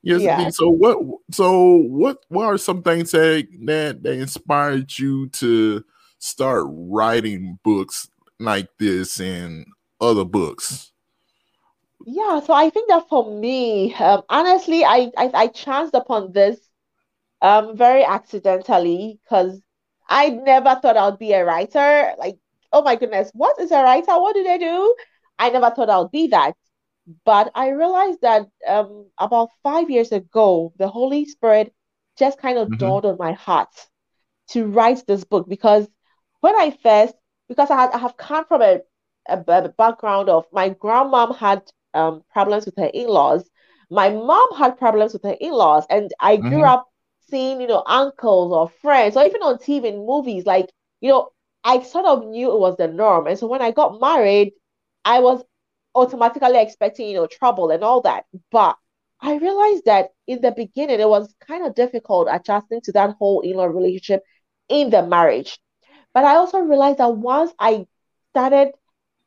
[0.05, 0.49] Yes, Yeah.
[0.49, 0.97] So what
[1.31, 5.83] so what what are some things that that, that inspired you to
[6.19, 8.07] start writing books
[8.39, 9.65] like this and
[9.99, 10.91] other books?
[12.05, 16.59] Yeah, so I think that for me, um, honestly, I, I I chanced upon this
[17.41, 19.61] um very accidentally because
[20.09, 22.13] I never thought I'd be a writer.
[22.19, 22.37] Like,
[22.71, 24.19] oh my goodness, what is a writer?
[24.19, 24.95] What do they do?
[25.39, 26.55] I never thought I'd be that.
[27.25, 31.73] But I realized that um about five years ago, the Holy Spirit
[32.17, 32.77] just kind of Mhm.
[32.77, 33.73] dawned on my heart
[34.49, 35.89] to write this book because
[36.41, 37.15] when I first,
[37.47, 38.81] because I had I have come from a,
[39.27, 43.49] a, a background of my grandmom had um problems with her in-laws.
[43.89, 46.75] My mom had problems with her in-laws, and I grew Mhm.
[46.75, 46.87] up
[47.29, 50.69] seeing, you know, uncles or friends, or even on TV and movies, like,
[51.01, 51.29] you know,
[51.63, 53.27] I sort of knew it was the norm.
[53.27, 54.53] And so when I got married,
[55.05, 55.43] I was
[55.95, 58.25] automatically expecting, you know, trouble and all that.
[58.51, 58.77] But
[59.21, 63.41] I realized that in the beginning, it was kind of difficult adjusting to that whole
[63.41, 64.23] in law relationship
[64.69, 65.57] in the marriage.
[66.13, 67.87] But I also realized that once I
[68.31, 68.71] started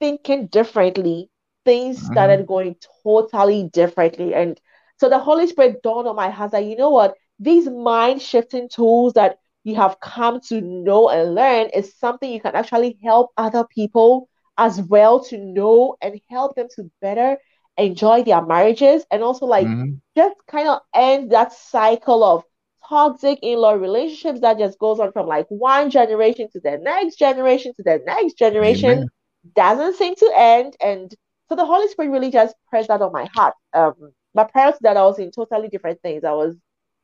[0.01, 1.31] thinking differently,
[1.65, 2.13] things mm-hmm.
[2.13, 4.35] started going totally differently.
[4.35, 4.61] And
[4.99, 8.69] so the Holy Spirit dawned on my heart that, you know what, these mind shifting
[8.69, 13.31] tools that you have come to know and learn is something you can actually help
[13.37, 17.39] other people as well to know and help them to better
[17.79, 19.95] enjoy their marriages and also like mm-hmm.
[20.17, 22.45] just kind of end that cycle of
[22.89, 27.73] toxic in-law relationships that just goes on from like one generation to the next generation
[27.77, 28.91] to the next generation.
[28.91, 29.09] Amen.
[29.55, 30.75] doesn't seem to end.
[30.83, 31.15] And
[31.49, 33.55] so the holy spirit really just pressed that on my heart.
[33.73, 33.95] Um
[34.35, 36.25] but prior to that i was in totally different things.
[36.25, 36.57] I was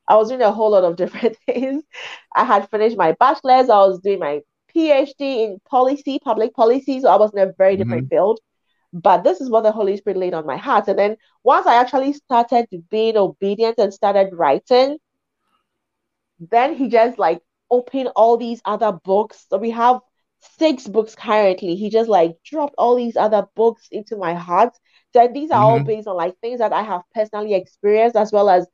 [0.08, 1.84] i was doing a whole lot of different things.
[2.34, 4.40] I had finished my bachelor's i was doing my
[4.76, 8.16] phd in policy public policy so i was in a very different mm-hmm.
[8.16, 8.40] field
[8.94, 10.86] but this is what the Holy Spirit laid on my heart.
[10.86, 14.98] And then once I actually started being obedient and started writing,
[16.38, 19.46] then he just like opened all these other books.
[19.50, 19.98] So we have
[20.58, 21.74] six books currently.
[21.74, 24.78] He just like dropped all these other books into my heart.
[25.12, 25.64] So these are mm-hmm.
[25.64, 28.64] all based on like things that I have personally experienced as well as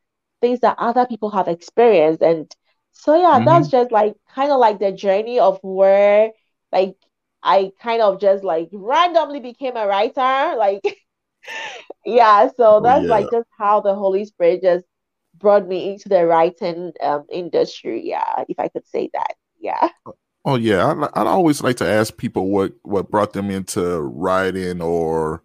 [0.42, 2.20] things that other people have experienced.
[2.20, 2.54] And
[2.92, 3.46] so yeah, mm-hmm.
[3.46, 6.30] that's just like kind of like the journey of where
[6.72, 6.96] like
[7.42, 10.56] I kind of just like randomly became a writer.
[10.56, 10.82] Like,
[12.04, 13.10] yeah, so oh, that's yeah.
[13.10, 14.84] like just how the Holy Spirit just
[15.36, 18.06] brought me into the writing um, industry.
[18.06, 19.34] Yeah, if I could say that.
[19.58, 19.88] Yeah.
[20.44, 24.80] Oh yeah, I, I'd always like to ask people what what brought them into writing,
[24.82, 25.42] or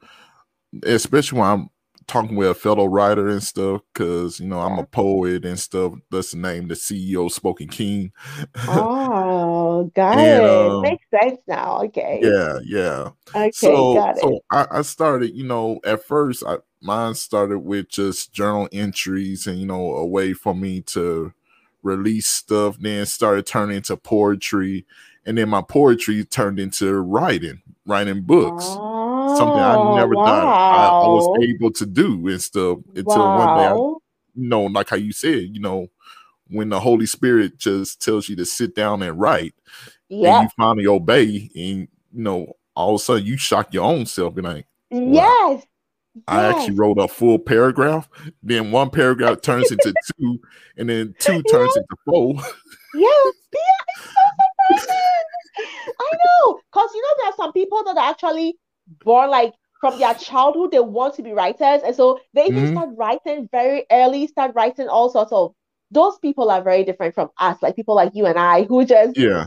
[0.84, 1.70] especially when I'm
[2.08, 5.93] talking with a fellow writer and stuff because you know I'm a poet and stuff.
[6.12, 8.12] That's the name, the CEO Spoken King.
[8.68, 10.49] oh, got and, it.
[10.49, 11.82] Um, Makes sense now.
[11.86, 12.20] Okay.
[12.22, 13.10] Yeah, yeah.
[13.30, 14.22] Okay, so, got it.
[14.22, 19.47] So I, I started, you know, at first I mine started with just journal entries
[19.47, 21.34] and you know a way for me to
[21.84, 22.78] release stuff.
[22.80, 24.86] Then started turning into poetry,
[25.26, 28.66] and then my poetry turned into writing, writing books.
[28.68, 28.95] Oh
[29.38, 30.26] something I oh, never wow.
[30.26, 30.47] done.
[30.47, 33.38] I, I, was able to do and stuff until wow.
[33.38, 35.88] one day, I, you know, like how you said, you know,
[36.47, 39.53] when the Holy Spirit just tells you to sit down and write,
[40.09, 43.86] yeah, and you finally obey, and you know, all of a sudden you shock your
[43.86, 45.65] own self, and like, yes.
[46.30, 46.55] I yes.
[46.55, 48.07] actually wrote a full paragraph.
[48.41, 50.39] Then one paragraph turns into two,
[50.78, 51.78] and then two turns yes.
[51.78, 52.36] into four.
[52.93, 54.93] Yes, yeah, so
[55.99, 58.55] I know, cause you know there are some people that actually
[59.03, 61.81] born like from their childhood they want to be writers.
[61.86, 62.73] And so they even mm-hmm.
[62.73, 65.53] start writing very early start writing all sorts of
[65.91, 69.15] those people are very different from us like people like you and i who just
[69.15, 69.45] yeah.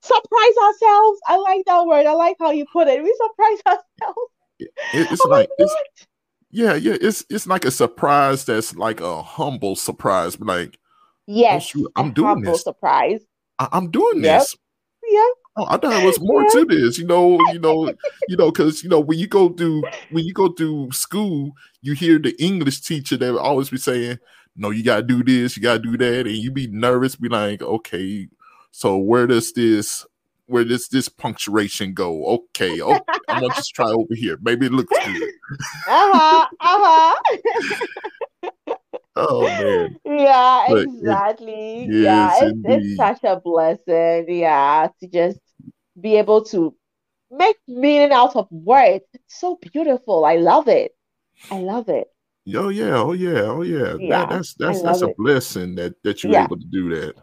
[0.00, 1.20] surprise ourselves.
[1.26, 2.06] I like that word.
[2.06, 3.02] I like how you put it.
[3.02, 4.32] We surprise ourselves.
[4.58, 5.74] It, it's oh like it's,
[6.50, 10.38] yeah yeah it's it's like a surprise that's like a humble surprise.
[10.38, 10.78] Like
[11.26, 12.62] yes oh, shoot, i'm doing this.
[12.62, 13.22] surprise.
[13.58, 14.40] I, am doing yep.
[14.40, 14.56] this.
[15.08, 17.92] Yeah I thought there was more to this, you know, you know,
[18.28, 21.94] you know, because you know when you go through when you go through school, you
[21.94, 24.18] hear the English teacher that always be saying,
[24.56, 27.60] "No, you gotta do this, you gotta do that," and you be nervous, be like,
[27.62, 28.28] "Okay,
[28.70, 30.06] so where does this
[30.46, 32.24] where does this punctuation go?
[32.26, 34.38] Okay, okay, I'm gonna just try over here.
[34.42, 35.30] Maybe it looks good."
[35.86, 36.46] uh huh.
[36.60, 38.74] Uh huh.
[39.16, 39.96] oh man.
[40.04, 41.84] Yeah, but exactly.
[41.84, 44.26] It, yes, yeah, it's, it's such a blessing.
[44.28, 45.38] Yeah, to just
[46.00, 46.74] be able to
[47.30, 49.04] make meaning out of words.
[49.14, 50.24] It's so beautiful.
[50.24, 50.94] I love it.
[51.50, 52.08] I love it.
[52.54, 53.94] Oh yeah, oh yeah, oh yeah.
[53.98, 55.16] yeah that, that's that's that's a it.
[55.16, 56.44] blessing that that you're yeah.
[56.44, 57.16] able to do that.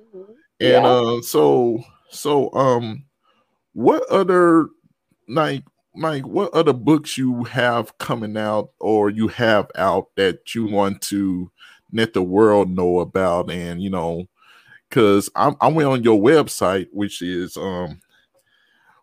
[0.00, 0.32] Mm-hmm.
[0.60, 0.86] And yeah.
[0.86, 3.04] uh so so um
[3.74, 4.68] what other
[5.28, 5.64] like
[5.94, 11.02] like what other books you have coming out or you have out that you want
[11.02, 11.50] to
[11.92, 14.26] let the world know about and you know
[14.88, 18.00] because I'm, I went on your website which is um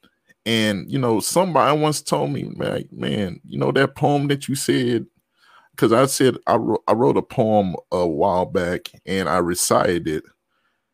[0.47, 4.55] and you know, somebody once told me, like, man, you know that poem that you
[4.55, 5.07] said,
[5.81, 10.07] because I said I wrote, I wrote a poem a while back and I recited
[10.07, 10.25] it.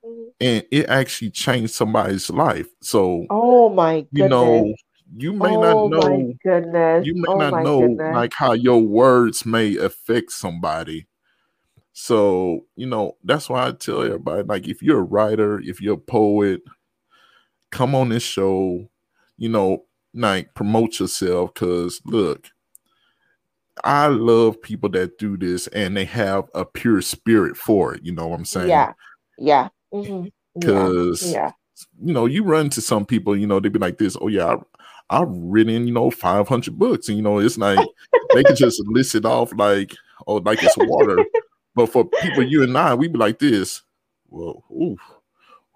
[0.04, 0.28] Mm-hmm.
[0.40, 2.68] And it actually changed somebody's life.
[2.82, 4.12] So, oh my goodness.
[4.12, 4.74] you know,
[5.16, 7.04] you may oh not know goodness.
[7.04, 8.14] you may oh not know goodness.
[8.14, 11.06] like how your words may affect somebody
[11.92, 15.94] so you know that's why i tell everybody like if you're a writer if you're
[15.94, 16.60] a poet
[17.70, 18.84] come on this show
[19.38, 22.50] you know like promote yourself because look
[23.84, 28.12] i love people that do this and they have a pure spirit for it you
[28.12, 28.92] know what i'm saying yeah
[29.38, 29.68] yeah
[30.58, 31.32] because mm-hmm.
[31.32, 31.52] yeah.
[32.02, 34.56] you know, you run to some people, you know, they'd be like this, oh yeah,
[35.10, 37.08] I've written, you know, 500 books.
[37.08, 37.86] And, you know, it's like
[38.34, 39.94] they could just list it off like,
[40.26, 41.18] oh, like it's water.
[41.74, 43.82] but for people, you and I, we'd be like this.
[44.28, 44.96] Well, ooh,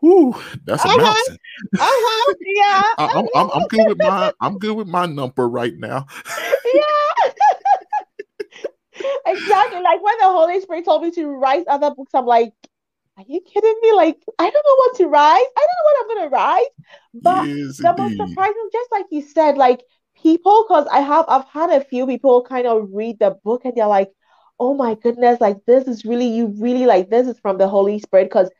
[0.04, 0.34] ooh,
[0.64, 0.98] that's a uh-huh.
[0.98, 1.38] mountain.
[1.78, 2.34] Uh-huh.
[2.40, 2.82] Yeah.
[2.98, 6.06] I, am I'm, I'm good with my I'm good with my number right now.
[6.74, 7.32] yeah.
[9.26, 9.80] Exactly.
[9.82, 12.52] Like when the Holy Spirit told me to write other books, I'm like,
[13.16, 13.92] are you kidding me?
[13.92, 15.46] Like, I don't know what to write.
[15.56, 16.66] I don't know what I'm gonna write.
[17.14, 19.82] But yes, the most surprising, just like you said, like
[20.22, 23.74] people, because I have I've had a few people kind of read the book and
[23.76, 24.10] they're like,
[24.58, 27.98] oh my goodness, like this is really you really like this is from the Holy
[27.98, 28.50] Spirit because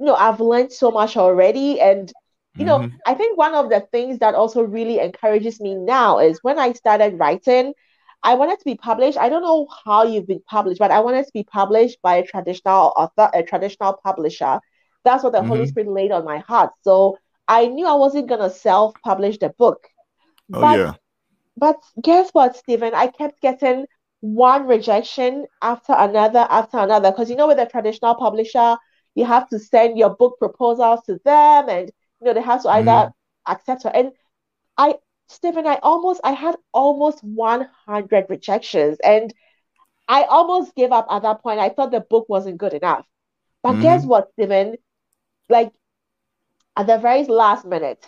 [0.00, 2.12] you know I've learned so much already and
[2.56, 2.96] you know mm-hmm.
[3.06, 6.72] I think one of the things that also really encourages me now is when I
[6.72, 7.74] started writing
[8.22, 9.16] I wanted to be published.
[9.16, 12.26] I don't know how you've been published, but I wanted to be published by a
[12.26, 14.60] traditional author, a traditional publisher.
[15.04, 15.48] That's what the mm-hmm.
[15.48, 16.70] Holy Spirit laid on my heart.
[16.82, 19.86] So I knew I wasn't gonna self-publish the book.
[20.52, 20.92] Oh but, yeah.
[21.56, 22.94] But guess what, Stephen?
[22.94, 23.86] I kept getting
[24.20, 27.10] one rejection after another after another.
[27.10, 28.76] Because you know, with a traditional publisher,
[29.14, 31.90] you have to send your book proposals to them, and
[32.20, 33.52] you know they have to either mm-hmm.
[33.52, 33.92] accept it.
[33.94, 34.12] And
[34.76, 34.96] I
[35.28, 39.32] Stephen, I almost I had almost 100 rejections and
[40.08, 41.60] I almost gave up at that point.
[41.60, 43.06] I thought the book wasn't good enough.
[43.62, 43.82] But mm-hmm.
[43.82, 44.76] guess what, Stephen?
[45.48, 45.72] Like
[46.76, 48.06] at the very last minute,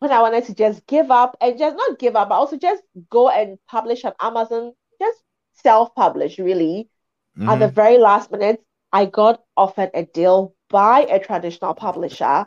[0.00, 2.82] when I wanted to just give up and just not give up, but also just
[3.08, 5.18] go and publish on Amazon, just
[5.54, 6.90] self-publish really.
[7.38, 7.48] Mm-hmm.
[7.48, 7.74] At the mm-hmm.
[7.74, 12.46] very last minute, I got offered a deal by a traditional publisher.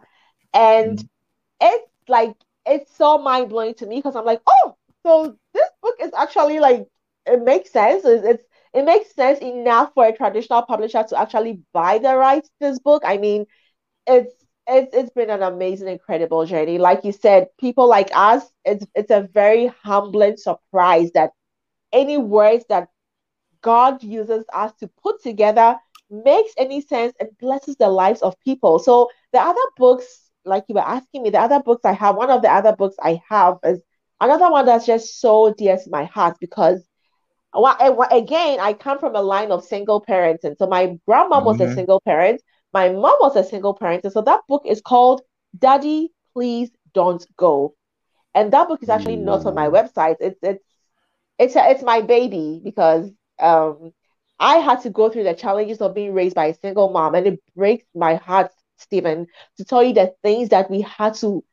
[0.54, 1.06] And mm-hmm.
[1.62, 2.36] it's like
[2.68, 6.60] it's so mind blowing to me because I'm like, oh, so this book is actually
[6.60, 6.88] like
[7.26, 8.06] it makes sense.
[8.06, 8.44] It's, it's
[8.74, 12.80] it makes sense enough for a traditional publisher to actually buy the rights to this
[12.80, 13.04] book.
[13.06, 13.46] I mean,
[14.08, 14.34] it's
[14.68, 16.78] it's it's been an amazing, incredible journey.
[16.78, 21.32] Like you said, people like us, it's it's a very humbling surprise that
[21.94, 22.90] any words that
[23.62, 25.78] God uses us to put together
[26.10, 28.80] makes any sense and blesses the lives of people.
[28.80, 32.30] So the other books like you were asking me, the other books I have, one
[32.30, 33.80] of the other books I have is
[34.20, 36.88] another one that's just so dear to my heart because
[37.54, 40.44] again, I come from a line of single parents.
[40.44, 41.72] And so my grandma was mm-hmm.
[41.72, 42.42] a single parent,
[42.74, 44.04] my mom was a single parent.
[44.04, 45.22] And so that book is called
[45.58, 47.76] Daddy, Please Don't Go.
[48.36, 50.18] And that book is actually not on my website.
[50.20, 50.64] It's it's
[51.40, 53.94] it's it's my baby because um
[54.40, 57.26] I had to go through the challenges of being raised by a single mom, and
[57.26, 61.44] it breaks my heart Stephen, to tell you the things that we had to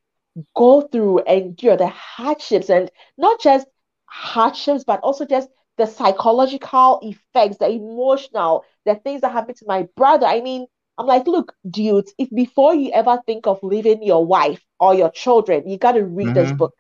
[0.55, 3.67] go through, endure, the hardships, and not just
[4.07, 9.89] hardships, but also just the psychological effects, the emotional, the things that happened to my
[9.97, 10.27] brother.
[10.27, 10.67] I mean,
[10.99, 15.11] I'm like, look, dude, if before you ever think of leaving your wife or your
[15.11, 16.35] children, you got to read mm-hmm.
[16.35, 16.75] this book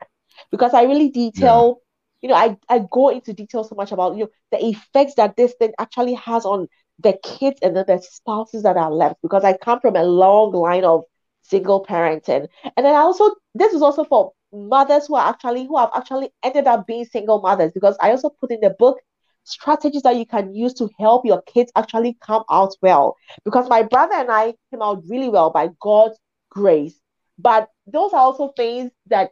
[0.50, 1.78] because I really detail.
[1.78, 1.80] Yeah.
[2.22, 5.36] You know, I, I go into detail so much about you know the effects that
[5.36, 6.68] this thing actually has on
[7.00, 10.52] the kids and then the spouses that are left because I come from a long
[10.52, 11.04] line of
[11.42, 12.48] single parenting.
[12.76, 16.30] And then I also this is also for mothers who are actually who have actually
[16.42, 18.98] ended up being single mothers because I also put in the book
[19.44, 23.16] strategies that you can use to help your kids actually come out well.
[23.44, 26.18] Because my brother and I came out really well by God's
[26.50, 26.98] grace.
[27.38, 29.30] But those are also things that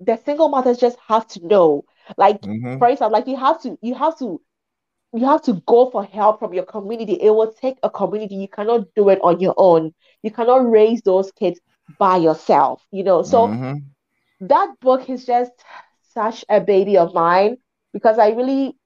[0.00, 1.84] the single mothers just have to know.
[2.16, 2.78] Like mm-hmm.
[2.78, 4.40] for example, like you have to you have to
[5.16, 7.14] you have to go for help from your community.
[7.14, 8.36] It will take a community.
[8.36, 9.94] You cannot do it on your own.
[10.22, 11.60] You cannot raise those kids
[11.98, 13.22] by yourself, you know.
[13.22, 14.46] So mm-hmm.
[14.46, 15.52] that book is just
[16.12, 17.56] such a baby of mine
[17.92, 18.76] because I really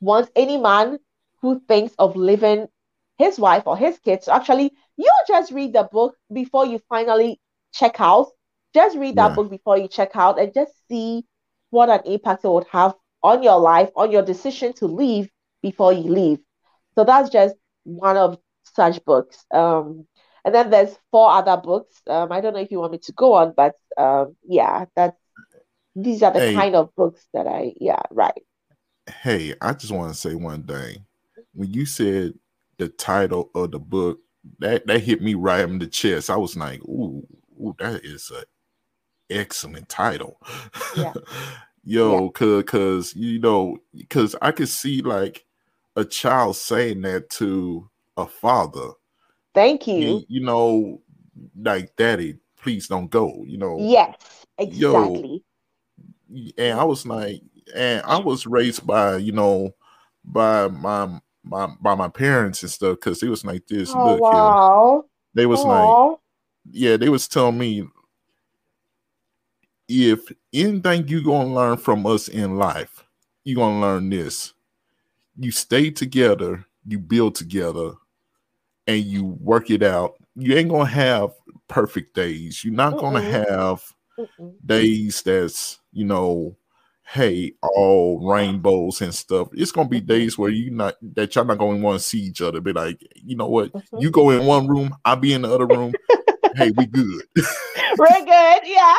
[0.00, 0.98] want any man
[1.40, 2.66] who thinks of leaving
[3.18, 7.40] his wife or his kids to actually you just read the book before you finally
[7.72, 8.26] check out.
[8.74, 9.34] Just read that yeah.
[9.34, 11.24] book before you check out and just see
[11.70, 15.28] what an impact it would have on your life, on your decision to leave
[15.62, 16.38] before you leave.
[16.94, 17.54] So that's just
[17.84, 19.44] one of such books.
[19.52, 20.06] Um,
[20.44, 22.00] and then there's four other books.
[22.06, 25.16] Um, I don't know if you want me to go on, but um, yeah, that's
[25.94, 28.42] these are the hey, kind of books that I yeah right.
[29.22, 31.04] Hey, I just want to say one thing.
[31.52, 32.34] When you said
[32.78, 34.20] the title of the book,
[34.60, 36.30] that that hit me right in the chest.
[36.30, 37.26] I was like, ooh,
[37.60, 38.44] ooh that is a
[39.34, 40.38] excellent title.
[40.96, 41.12] Yeah.
[41.84, 42.28] Yo, yeah.
[42.34, 43.78] cause cause you know,
[44.10, 45.44] cause I could see like
[45.96, 48.90] a child saying that to a father.
[49.54, 49.94] Thank you.
[49.94, 51.00] You, you know,
[51.56, 53.44] like daddy, please don't go.
[53.46, 53.78] You know.
[53.80, 54.14] Yes,
[54.58, 55.42] exactly.
[56.28, 57.42] Yo, and I was like,
[57.74, 59.74] and I was raised by you know,
[60.24, 63.90] by my my by my parents and stuff because it was like this.
[63.94, 65.04] Oh, look, wow.
[65.34, 66.10] they was Aww.
[66.10, 66.18] like,
[66.70, 67.88] yeah, they was telling me
[69.90, 73.04] if anything you're gonna learn from us in life,
[73.42, 74.54] you're gonna learn this.
[75.36, 77.94] You stay together, you build together,
[78.86, 80.14] and you work it out.
[80.36, 81.32] You ain't gonna have
[81.66, 82.64] perfect days.
[82.64, 83.82] You're not gonna have
[84.16, 84.54] Mm-mm.
[84.64, 86.56] days that's you know,
[87.04, 89.48] hey, all rainbows and stuff.
[89.54, 92.42] It's gonna be days where you not that y'all not gonna want to see each
[92.42, 92.60] other.
[92.60, 93.72] Be like, you know what?
[93.72, 93.98] Mm-hmm.
[93.98, 95.94] You go in one room, I'll be in the other room.
[96.60, 97.22] hey, we good.
[97.98, 98.96] We're good, yeah.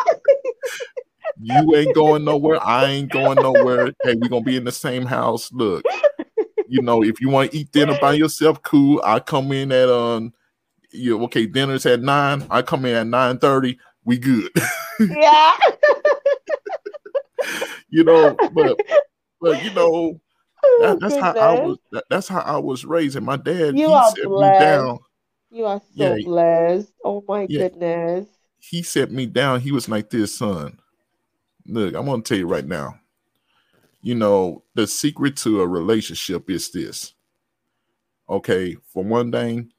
[1.40, 2.60] you ain't going nowhere.
[2.62, 3.94] I ain't going nowhere.
[4.04, 5.52] Hey, we gonna be in the same house.
[5.52, 5.86] Look,
[6.68, 9.00] you know, if you want to eat dinner by yourself, cool.
[9.04, 10.34] I come in at um,
[10.92, 12.46] you okay, dinner's at nine.
[12.50, 13.78] I come in at nine thirty.
[14.04, 14.50] We good.
[15.00, 15.56] yeah.
[17.90, 18.80] you know, but
[19.40, 20.20] but you know,
[20.82, 21.78] that, that's how I was.
[21.92, 23.16] That, that's how I was raised.
[23.16, 25.00] And my dad, you are blessed.
[25.52, 26.94] You are so yeah, blessed.
[27.04, 27.68] Oh my yeah.
[27.68, 28.28] goodness.
[28.60, 29.60] He set me down.
[29.60, 30.80] He was like this, son.
[31.66, 32.96] Look, I'm gonna tell you right now.
[34.02, 37.14] You know, the secret to a relationship is this.
[38.30, 39.72] Okay, for one thing,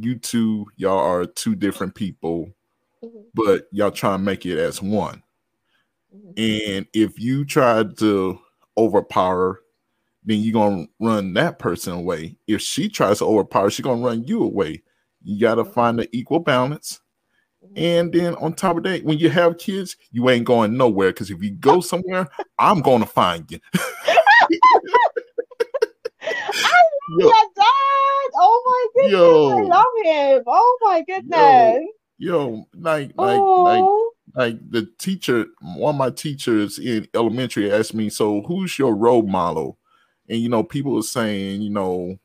[0.00, 2.48] you two, y'all are two different people,
[3.04, 3.20] mm-hmm.
[3.34, 5.22] but y'all try and make it as one.
[6.14, 6.30] Mm-hmm.
[6.76, 8.40] And if you try to
[8.76, 9.60] overpower
[10.24, 12.36] then you're gonna run that person away.
[12.46, 14.82] If she tries to overpower, she's gonna run you away.
[15.22, 15.72] You got to mm-hmm.
[15.72, 17.00] find the equal balance.
[17.76, 21.30] And then on top of that, when you have kids, you ain't going nowhere because
[21.30, 23.58] if you go somewhere, I'm going to find you.
[23.72, 24.16] I
[27.10, 28.30] love your dad.
[28.34, 29.12] Oh my goodness.
[29.12, 30.42] Yo, I love him.
[30.46, 31.80] Oh my goodness.
[32.18, 34.12] Yo, yo like, like, oh.
[34.34, 38.94] like, like the teacher, one of my teachers in elementary asked me, So who's your
[38.94, 39.78] role model?
[40.28, 42.18] And you know, people were saying, you know,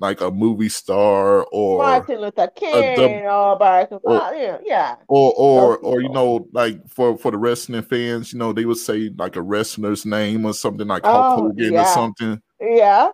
[0.00, 5.78] like a movie star or Martin Luther King a, or Barack Obama, yeah, or or
[5.78, 9.36] or you know, like for for the wrestling fans, you know, they would say like
[9.36, 11.82] a wrestler's name or something like oh, Hulk Hogan yeah.
[11.82, 13.10] or something, yeah.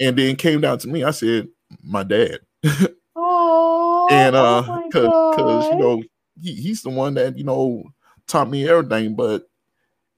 [0.00, 1.48] And then came down to me, I said,
[1.82, 2.38] my dad.
[3.16, 6.02] oh, and uh, oh cause, cause you know
[6.40, 7.84] he, he's the one that you know
[8.26, 9.14] taught me everything.
[9.14, 9.48] But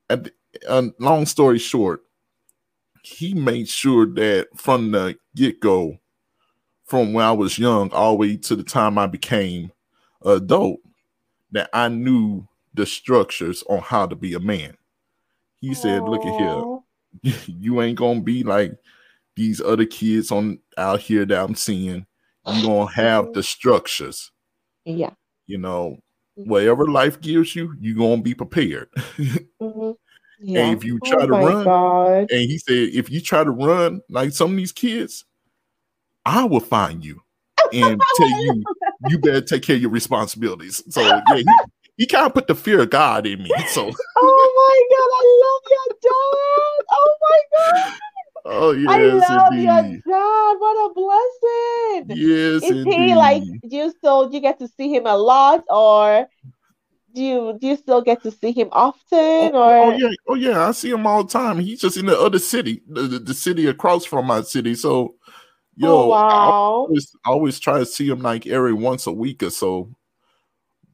[0.09, 0.33] at the,
[0.69, 2.06] uh, long story short,
[3.07, 5.97] he made sure that from the get go,
[6.87, 9.71] from when I was young all the way to the time I became
[10.25, 10.81] adult,
[11.53, 14.77] that I knew the structures on how to be a man.
[15.61, 16.09] He said, Aww.
[16.09, 18.73] "Look at here, you ain't gonna be like
[19.37, 22.07] these other kids on out here that I'm seeing.
[22.45, 24.33] You gonna have the structures.
[24.85, 25.11] Yeah,
[25.47, 25.99] you know,
[26.35, 28.89] whatever life gives you, you gonna be prepared.
[28.97, 29.93] mm-hmm.
[30.41, 30.67] Yeah.
[30.67, 32.27] And if you try oh to run, God.
[32.31, 35.25] and he said, if you try to run like some of these kids,
[36.25, 37.23] I will find you
[37.73, 38.65] and tell you
[39.07, 40.83] you better take care of your responsibilities.
[40.89, 41.45] So yeah, he,
[41.97, 43.51] he kind of put the fear of God in me.
[43.69, 46.85] So oh my God, I love your dad.
[46.91, 47.93] Oh my God.
[48.49, 49.65] Oh yes, I love indeed.
[49.65, 50.57] your dad.
[50.59, 52.17] What a blessing.
[52.17, 52.93] Yes, is indeed.
[52.93, 56.29] he like you still you get to see him a lot or
[57.17, 60.35] do you do you still get to see him often oh, or oh yeah oh
[60.35, 63.19] yeah i see him all the time he's just in the other city the, the,
[63.19, 65.15] the city across from my city so
[65.77, 66.29] yo oh, wow.
[66.29, 69.91] I, always, I always try to see him like every once a week or so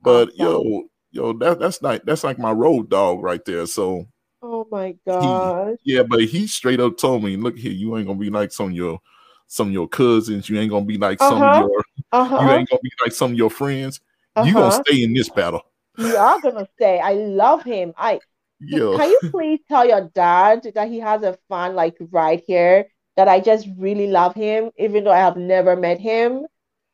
[0.01, 0.37] but awesome.
[0.39, 4.07] yo yo that, that's like that's like my road dog right there so
[4.43, 8.19] oh my god yeah but he straight up told me look here you ain't gonna
[8.19, 9.01] be like some of your
[9.49, 11.31] some of your cousins you ain't gonna be like uh-huh.
[11.31, 11.61] some of uh-huh.
[11.61, 12.41] your uh-huh.
[12.43, 14.01] you ain't gonna be like some of your friends
[14.37, 14.47] uh-huh.
[14.47, 14.83] you gonna uh-huh.
[14.87, 15.63] stay in this battle
[15.99, 16.99] you are gonna stay.
[16.99, 17.93] I love him.
[17.97, 18.21] I
[18.61, 18.97] Yo.
[18.97, 22.87] can you please tell your dad that he has a fan like right here
[23.17, 26.47] that I just really love him, even though I have never met him.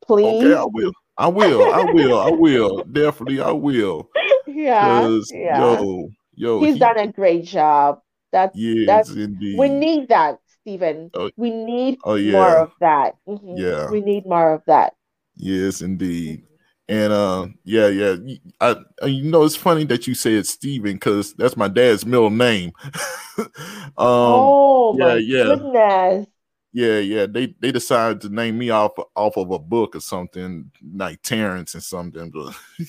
[0.07, 0.45] Please.
[0.45, 0.93] Okay, I will.
[1.17, 1.73] I will.
[1.73, 2.19] I will.
[2.19, 2.85] I will.
[2.85, 4.09] Definitely, I will.
[4.47, 5.09] Yeah.
[5.31, 5.79] Yeah.
[5.81, 8.01] Yo, yo, he's he, done a great job.
[8.33, 11.11] That's Yes, that's we need that, Stephen.
[11.15, 13.17] Oh, We need oh more of that.
[13.27, 13.91] hmm yeah.
[13.91, 14.95] We need more of that.
[15.37, 16.48] Yes, indeed.
[16.89, 18.17] And uh, yeah, yeah.
[18.61, 22.31] I, I- you know, it's funny that you said Steven because that's my dad's middle
[22.31, 22.73] name.
[23.99, 26.29] um, Oh yeah, my yeah, goodness.
[26.73, 27.27] yeah, yeah.
[27.27, 31.75] They they decided to name me off off of a book or something like Terrence
[31.75, 32.31] and something.
[32.31, 32.55] But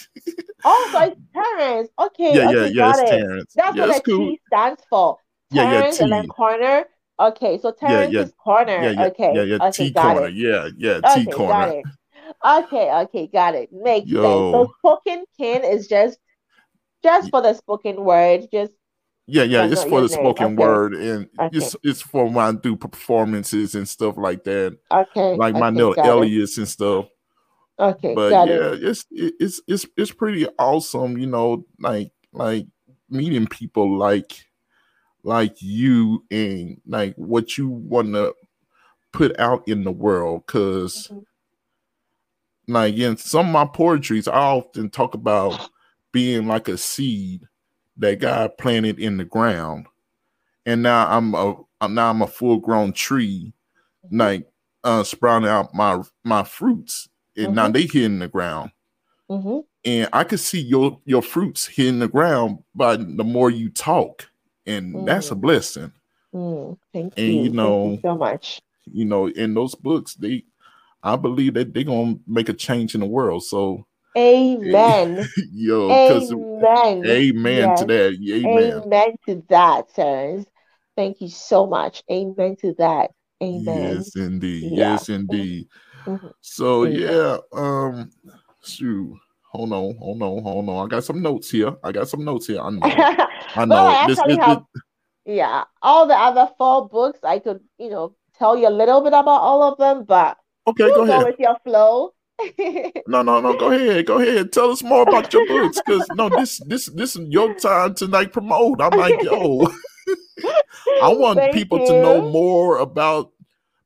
[0.63, 1.89] Oh, so it's Terrence.
[1.99, 2.89] Okay, yeah, yeah, okay, yeah.
[2.89, 3.03] It's it.
[3.03, 3.55] Terrence.
[3.55, 4.33] That's Yeah, what a cool.
[4.33, 5.19] T stands for.
[5.51, 5.81] Yeah, yeah.
[5.81, 6.27] Terrence and then T.
[6.27, 6.85] corner.
[7.19, 8.91] Okay, so Terrence yeah, is corner.
[8.91, 9.59] yeah, yeah, yeah, Okay, yeah.
[9.59, 10.27] okay, T corner.
[10.27, 10.29] it.
[10.29, 11.01] Yeah, yeah.
[11.01, 11.73] T Okay, corner.
[12.45, 13.71] Okay, okay, got it.
[13.71, 14.45] Makes sense.
[14.51, 14.75] So Yo.
[14.79, 16.19] Spoken King is just
[17.03, 18.73] just for the spoken word, just
[19.27, 20.09] Yeah, yeah, it's for the name.
[20.09, 24.43] spoken Okay, word, and okay, it's it's for when I do performances and stuff like
[24.45, 26.33] that, okay, like my okay, little it.
[26.57, 27.05] and stuff.
[27.79, 28.61] Okay, But got it.
[28.61, 32.67] yeah, it's it- it's it's it's pretty awesome, you know, like like
[33.09, 34.45] meeting people like
[35.23, 38.33] like you and like what you want to
[39.13, 40.45] put out in the world.
[40.47, 41.25] Cause Mhm,
[42.69, 45.63] like in some of my poetries, I often talk about
[46.13, 47.47] being like a seed
[47.97, 49.87] that God planted in the ground,
[50.65, 53.53] and now I'm a I'm now I'm a full grown tree,
[54.11, 54.47] like
[54.83, 58.71] uh sprouting out my my fruits, and now mhm, they hit in the ground,
[59.29, 63.69] mhm, and I could see your your fruits hitting the ground by the more you
[63.69, 64.29] talk,
[64.65, 65.93] and that's a mm, blessing.
[66.33, 66.77] mm.
[66.93, 67.55] Thank And you you.
[67.59, 68.61] Thank you know, so much.
[68.85, 70.45] you know, in those books, they
[71.03, 73.43] I believe that they're gonna make a change in the world.
[73.43, 73.85] So,
[74.17, 75.27] Amen.
[75.51, 77.05] yo, because Amen.
[77.05, 78.17] amen to that.
[78.33, 78.81] Amen.
[78.83, 80.49] Amen to that, Terrence.
[80.95, 82.03] Thank you so much.
[82.11, 83.11] Amen to that.
[83.41, 83.95] Amen.
[83.95, 84.71] Yes, indeed.
[84.71, 84.91] Yeah.
[84.91, 85.67] Yes, indeed.
[86.05, 86.33] Mhm.
[86.41, 86.99] So Amen.
[86.99, 88.11] yeah, um,
[88.63, 89.17] shoot.
[89.51, 90.85] Hold on, hold on, hold on.
[90.85, 91.75] I got some notes here.
[91.83, 92.61] I got some notes here.
[92.61, 92.81] I know.
[92.83, 93.87] I Well, know.
[93.87, 97.19] I This, this, have, this yeah, all the other four books.
[97.23, 100.37] I could, you know, tell you a little bit about all of them, but
[100.69, 101.25] okay, you go go ahead.
[101.25, 102.13] with your flow.
[103.07, 104.05] No, no, no, go ahead.
[104.05, 104.53] Go ahead.
[104.53, 105.81] Tell us more about your books.
[105.85, 108.81] Cause no, this this this is your time to like promote.
[108.81, 109.67] I'm like, yo,
[111.03, 113.31] I want Thank people to know more about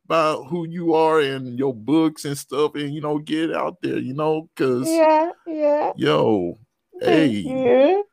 [0.05, 3.97] about who you are and your books and stuff, and you know, get out there,
[3.97, 5.93] you know, because Yeah, yeah.
[5.95, 6.59] yo,
[6.99, 8.05] Thank hey, you.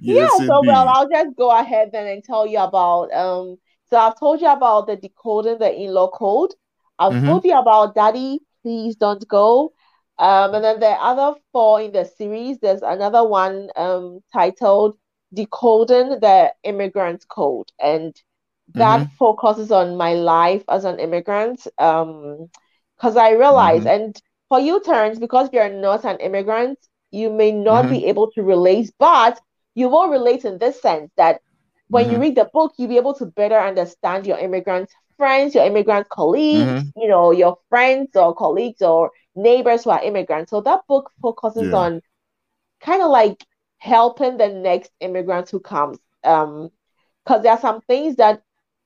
[0.00, 0.88] Yeah, yes, so well.
[0.88, 3.58] I'll just go ahead then and tell you about um
[3.90, 6.54] so I've told you about the decoding the in-law code.
[7.00, 7.24] I've Mm-hmm.
[7.24, 9.72] told you about Daddy, please don't go.
[10.18, 14.96] Um, and then the other four in the series, there's another one um titled
[15.34, 18.14] Decoding the Immigrant Code, and
[18.76, 19.18] that Mm-hmm.
[19.18, 21.66] focuses on my life as an immigrant.
[21.78, 22.48] Um,
[22.96, 23.86] because I realize, Mm-hmm.
[23.86, 24.16] and
[24.48, 26.78] for you, Terrence, because you're not an immigrant,
[27.10, 27.90] you may not Mm-hmm.
[27.90, 29.40] be able to relate, but
[29.74, 31.40] you will relate in this sense that
[31.88, 32.20] when you Mm-hmm.
[32.20, 34.90] read the book, you'll be able to better understand your immigrant
[35.20, 36.90] friends, your immigrant colleagues, Mm-hmm.
[36.96, 40.50] you know, your friends or colleagues or neighbors who are immigrants.
[40.50, 41.86] So that book focuses Yeah.
[41.86, 42.02] on
[42.80, 43.44] kind of like
[43.78, 45.98] helping the next immigrant who comes.
[46.24, 46.70] Um,
[47.24, 48.42] because there are some things that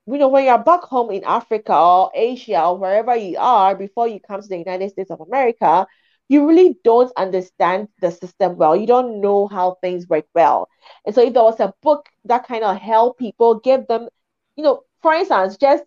[0.07, 4.09] you know when you're back home in Africa or Asia or wherever you are before
[4.09, 5.87] you come to the United States of America,
[6.29, 8.77] you really don't understand the system well.
[8.77, 10.69] You don't know how things work well.
[11.07, 14.09] And so if there was a book that kind of help people, give them,
[14.57, 15.85] you know, for instance, just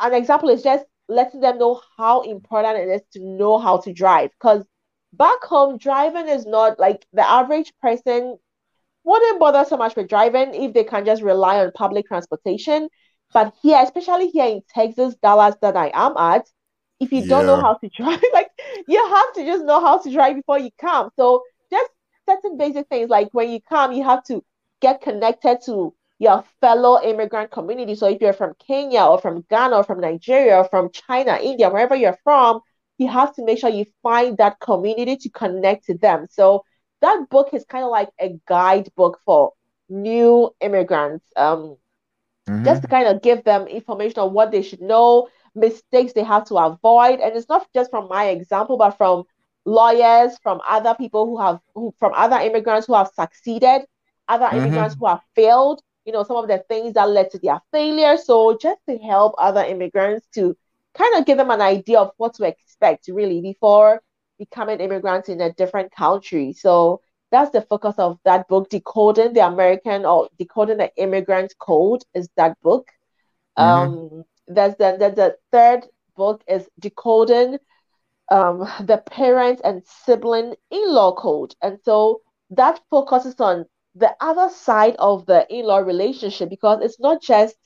[0.00, 3.92] an example is just letting them know how important it is to know how to
[3.92, 4.30] drive.
[4.30, 4.64] Because
[5.12, 8.38] back home, driving is not like the average person
[9.04, 12.88] wouldn't bother so much with driving if they can just rely on public transportation.
[13.32, 16.46] But here, especially here in Texas, Dallas, that I am at,
[17.00, 18.50] if you don't know how to drive, like
[18.88, 21.10] you have to just know how to drive before you come.
[21.16, 21.90] So just
[22.28, 24.42] certain basic things like when you come, you have to
[24.80, 27.94] get connected to your fellow immigrant community.
[27.94, 31.68] So if you're from Kenya or from Ghana or from Nigeria or from China, India,
[31.70, 32.60] wherever you're from,
[32.98, 36.26] you have to make sure you find that community to connect to them.
[36.30, 36.64] So
[37.00, 39.52] that book is kind of like a guidebook for
[39.88, 41.26] new immigrants.
[41.36, 41.76] Um,
[42.48, 42.64] Mm-hmm.
[42.64, 46.44] just to kind of give them information on what they should know, mistakes they have
[46.46, 47.20] to avoid.
[47.20, 49.24] And it's not just from my example, but from
[49.64, 53.82] lawyers, from other people who have, who, from other immigrants who have succeeded,
[54.28, 54.56] other Mm-hmm.
[54.56, 58.16] immigrants who have failed, you know, some of the things that led to their failure.
[58.16, 60.56] So just to help other immigrants to
[60.94, 64.02] kind of give them an idea of what to expect really before
[64.38, 66.52] becoming immigrants in a different country.
[66.52, 67.00] So
[67.30, 72.28] that's the focus of that book, Decoding the American or Decoding the Immigrant Code is
[72.36, 72.88] that book.
[73.58, 73.92] Mm-hmm.
[73.92, 75.86] Um, there's the, the, the third
[76.16, 77.58] book is Decoding
[78.30, 81.54] um, the Parent and Sibling In-Law Code.
[81.62, 83.64] And so that focuses on
[83.94, 87.56] the other side of the in-law relationship because it's not just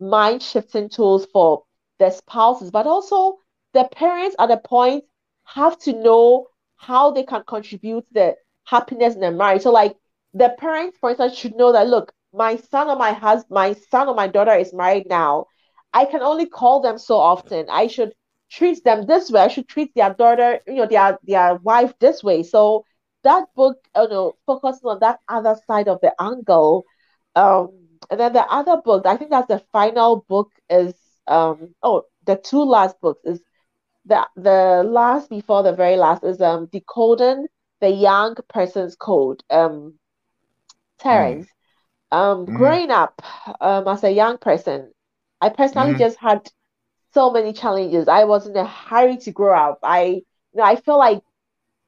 [0.00, 1.62] mind shifting tools for
[1.98, 3.38] the spouses, but also
[3.72, 5.04] the parents at the point
[5.44, 6.46] have to know
[6.76, 9.62] how they can contribute the happiness in their marriage.
[9.62, 9.96] So like
[10.34, 14.08] the parents, for instance, should know that look, my son or my husband, my son
[14.08, 15.46] or my daughter is married now.
[15.92, 17.66] I can only call them so often.
[17.70, 18.12] I should
[18.50, 19.40] treat them this way.
[19.40, 22.42] I should treat their daughter, you know, their their wife this way.
[22.42, 22.84] So
[23.26, 26.84] that book, you know, focuses on that other side of the angle.
[27.34, 27.70] Um,
[28.10, 30.94] and then the other book, I think that's the final book is
[31.28, 33.40] um oh the two last books is
[34.04, 37.46] the the last before the very last is um decoding
[37.80, 39.42] the young person's code.
[39.50, 39.98] Um
[40.98, 41.48] Terrence.
[42.12, 42.18] Mm.
[42.18, 42.56] Um mm.
[42.56, 43.20] growing up
[43.60, 44.92] um as a young person,
[45.40, 45.98] I personally mm.
[45.98, 46.48] just had
[47.12, 48.08] so many challenges.
[48.08, 49.80] I was in a hurry to grow up.
[49.82, 50.22] I you
[50.54, 51.22] know I feel like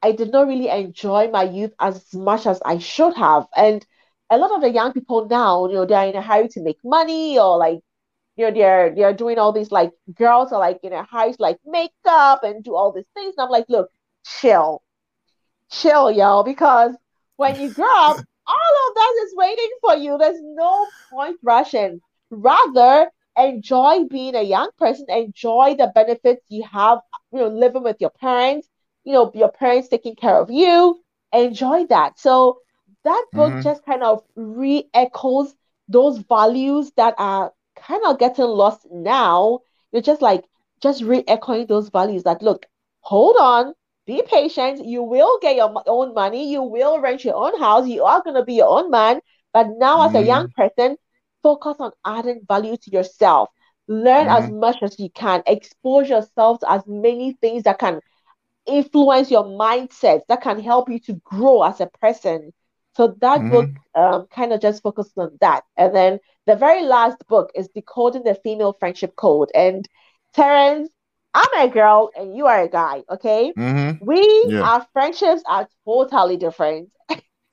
[0.01, 3.47] I did not really enjoy my youth as much as I should have.
[3.55, 3.85] And
[4.29, 6.79] a lot of the young people now, you know, they're in a hurry to make
[6.83, 7.79] money or like,
[8.35, 11.41] you know, they're they're doing all these like girls are like in a hurry to
[11.41, 13.35] like makeup and do all these things.
[13.37, 13.89] And I'm like, look,
[14.25, 14.81] chill.
[15.71, 16.95] Chill, y'all, because
[17.37, 20.17] when you grow up, all of that is waiting for you.
[20.17, 22.01] There's no point rushing.
[22.31, 26.99] Rather, enjoy being a young person, enjoy the benefits you have,
[27.31, 28.67] you know, living with your parents,
[29.03, 30.99] you know, your parents taking care of you,
[31.33, 32.19] enjoy that.
[32.19, 32.59] So
[33.03, 33.61] that book mm-hmm.
[33.61, 35.55] just kind of re-echoes
[35.87, 39.59] those values that are kind of getting lost now.
[39.91, 40.43] You're just like
[40.81, 42.65] just re-echoing those values that look,
[43.01, 43.73] hold on,
[44.05, 44.85] be patient.
[44.85, 46.51] You will get your own money.
[46.51, 47.87] You will rent your own house.
[47.87, 49.21] You are gonna be your own man.
[49.53, 50.23] But now, as mm-hmm.
[50.23, 50.61] a young mm-hmm.
[50.61, 50.97] person,
[51.41, 53.49] focus on adding value to yourself.
[53.87, 54.43] Learn mm-hmm.
[54.43, 55.41] as much as you can.
[55.47, 58.01] Expose yourself to as many things that can
[58.65, 62.53] influence your mindset, that can help you to grow as a person.
[62.95, 63.49] So that mm-hmm.
[63.49, 65.63] book um, kind of just focuses on that.
[65.77, 69.49] And then the very last book is Decoding the Female Friendship Code.
[69.53, 69.87] And
[70.33, 70.89] Terrence,
[71.33, 73.53] I'm a girl and you are a guy, okay?
[73.57, 74.05] Mm-hmm.
[74.05, 74.61] We, yeah.
[74.61, 76.91] our friendships are totally different.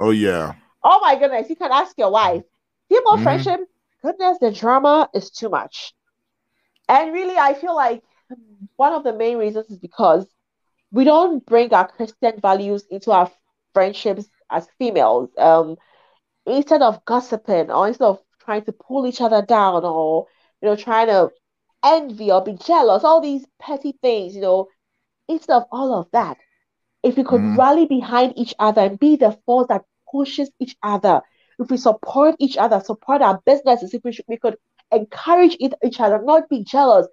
[0.00, 0.54] Oh, yeah.
[0.82, 1.48] oh, my goodness.
[1.48, 2.42] You can ask your wife.
[2.88, 3.22] Female mm-hmm.
[3.22, 3.60] friendship,
[4.02, 5.94] goodness, the drama is too much.
[6.88, 8.02] And really, I feel like
[8.76, 10.26] one of the main reasons is because
[10.90, 13.30] we don't bring our Christian values into our
[13.74, 15.30] friendships as females.
[15.38, 15.76] Um,
[16.46, 20.26] instead of gossiping or instead of trying to pull each other down or
[20.62, 21.30] you know trying to
[21.84, 24.68] envy or be jealous, all these petty things, you know,
[25.28, 26.36] instead of all of that,
[27.02, 27.56] if we could mm.
[27.56, 31.20] rally behind each other and be the force that pushes each other,
[31.58, 34.56] if we support each other, support our businesses, if we, should, we could
[34.92, 37.06] encourage each other, not be jealous,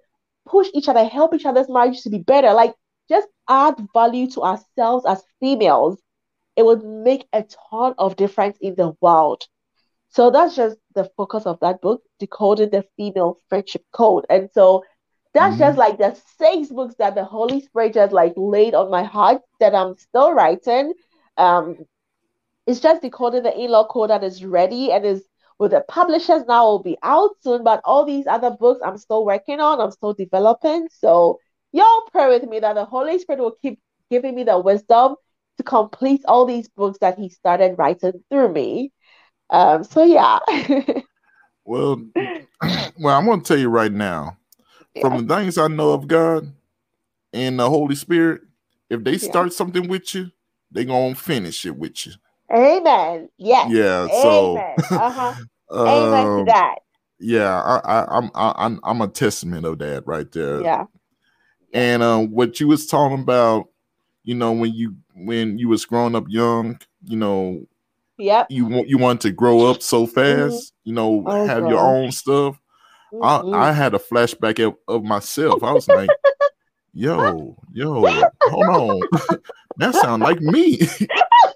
[0.46, 2.74] push each other, help each other's marriage to be better, like
[3.08, 6.00] just add value to ourselves as females,
[6.56, 9.44] it would make a ton of difference in the world.
[10.10, 14.24] So that's just the focus of that book, Decoding the Female Friendship Code.
[14.30, 14.84] And so
[15.32, 15.64] that's mm-hmm.
[15.64, 19.42] just like the six books that the Holy Spirit just like laid on my heart
[19.58, 20.94] that I'm still writing.
[21.36, 21.78] Um,
[22.66, 25.24] it's just decoding the in-law code that is ready and is
[25.58, 27.64] with the publishers now will be out soon.
[27.64, 30.88] But all these other books I'm still working on, I'm still developing.
[30.92, 31.40] So
[31.74, 35.16] y'all pray with me that the Holy Spirit will keep giving me the wisdom
[35.58, 38.92] to complete all these books that He started writing through me.
[39.50, 40.38] Um, so yeah.
[41.64, 42.02] well,
[42.98, 44.38] well, I'm going to tell you right now,
[44.94, 45.02] yeah.
[45.02, 46.50] from the things I know of God
[47.32, 48.42] and the Holy Spirit,
[48.88, 49.56] if they start yeah.
[49.56, 50.30] something with you,
[50.70, 52.12] they're gonna finish it with you.
[52.52, 53.28] Amen.
[53.38, 53.70] Yes.
[53.70, 54.06] Yeah.
[54.08, 54.56] So.
[54.56, 55.34] Uh-huh.
[55.70, 56.76] Amen to um, that.
[57.18, 60.62] Yeah, I, I, I'm, I'm, I'm a testament of that right there.
[60.62, 60.84] Yeah.
[61.74, 63.68] And um, what you was talking about,
[64.22, 67.66] you know, when you when you was growing up young, you know,
[68.16, 70.88] yeah, you want you want to grow up so fast, mm-hmm.
[70.88, 72.58] you know, oh, have your own stuff.
[73.12, 73.54] Mm-hmm.
[73.54, 75.64] I, I had a flashback of, of myself.
[75.64, 76.08] I was like,
[76.94, 78.04] yo, yo,
[78.42, 79.00] hold on.
[79.76, 80.80] that sound like me.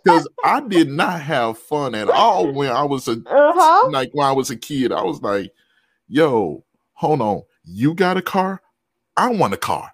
[0.05, 3.91] Because I did not have fun at all when I was a uh-huh.
[3.91, 4.93] like when I was a kid.
[4.93, 5.53] I was like,
[6.09, 7.43] yo, hold on.
[7.65, 8.63] You got a car?
[9.17, 9.93] I want a car.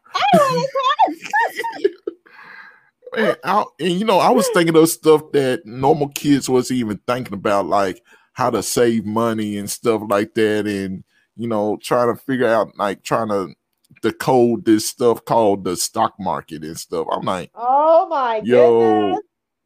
[3.17, 6.99] Man, I, and you know, I was thinking of stuff that normal kids wasn't even
[7.07, 8.03] thinking about, like
[8.33, 11.05] how to save money and stuff like that, and
[11.37, 13.55] you know, trying to figure out, like trying to
[14.03, 17.07] decode this stuff called the stock market and stuff.
[17.11, 19.21] I'm like, oh my yo, goodness.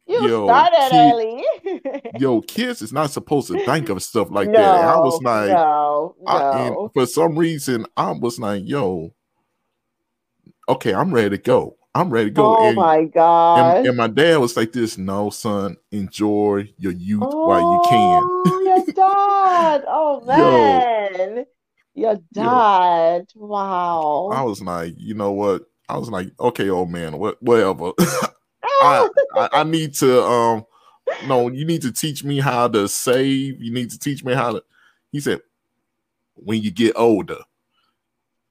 [0.07, 2.11] You yo, started kid, early.
[2.19, 4.85] yo, kids is not supposed to think of stuff like no, that.
[4.85, 6.27] I was like, no, no.
[6.27, 9.13] I, and for some reason, I was like, yo,
[10.69, 11.75] okay, I'm ready to go.
[11.95, 12.57] I'm ready to go.
[12.57, 13.77] Oh and, my god!
[13.77, 17.81] And, and, my dad was like, "This, no, son, enjoy your youth oh, while you
[17.89, 19.83] can." Oh, your dad!
[19.87, 21.45] Oh man,
[21.95, 23.25] Yo, your dad!
[23.35, 24.29] Yo, wow.
[24.31, 25.63] I was like, you know what?
[25.89, 27.91] I was like, okay, old man, what, whatever.
[28.63, 30.65] I, I, I need to um,
[31.25, 33.61] no, you need to teach me how to save.
[33.61, 34.63] You need to teach me how to.
[35.11, 35.41] He said,
[36.35, 37.39] when you get older.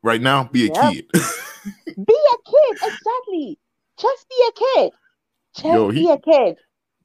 [0.02, 0.92] Right now, be a yep.
[0.92, 1.06] kid.
[1.64, 3.58] Be a kid, exactly.
[3.98, 4.92] Just be a kid.
[5.56, 6.56] Just yo, he, be a kid.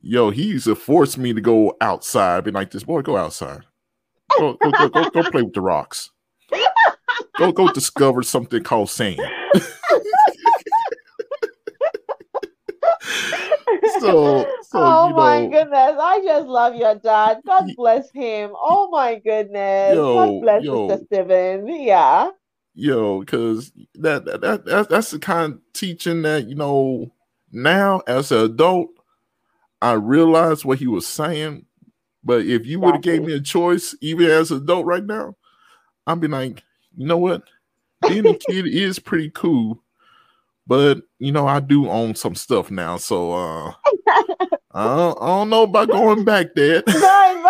[0.01, 2.43] Yo, he used to force me to go outside.
[2.43, 3.61] Be like, this boy, go outside.
[4.37, 6.09] Go, go, go, go, go play with the rocks.
[7.37, 9.19] Go, go discover something called sand.
[13.99, 17.41] so, so oh you my know, goodness, I just love your dad.
[17.45, 18.51] God bless him.
[18.53, 21.05] Oh my goodness, yo, God bless yo, Mr.
[21.05, 21.67] Steven.
[21.67, 22.29] Yeah,
[22.73, 27.11] yo, because that, that that that's the kind of teaching that you know
[27.51, 28.89] now as an adult,
[29.81, 31.65] I realize what he was saying.
[32.23, 35.35] But if you would have gave me a choice, even as an adult right now,
[36.07, 36.63] I'd be like,
[36.95, 37.43] you know what,
[38.07, 39.83] being a kid is pretty cool
[40.65, 43.73] but you know, I do own some stuff now, so uh
[44.75, 46.81] I, don't, I don't know about going back there.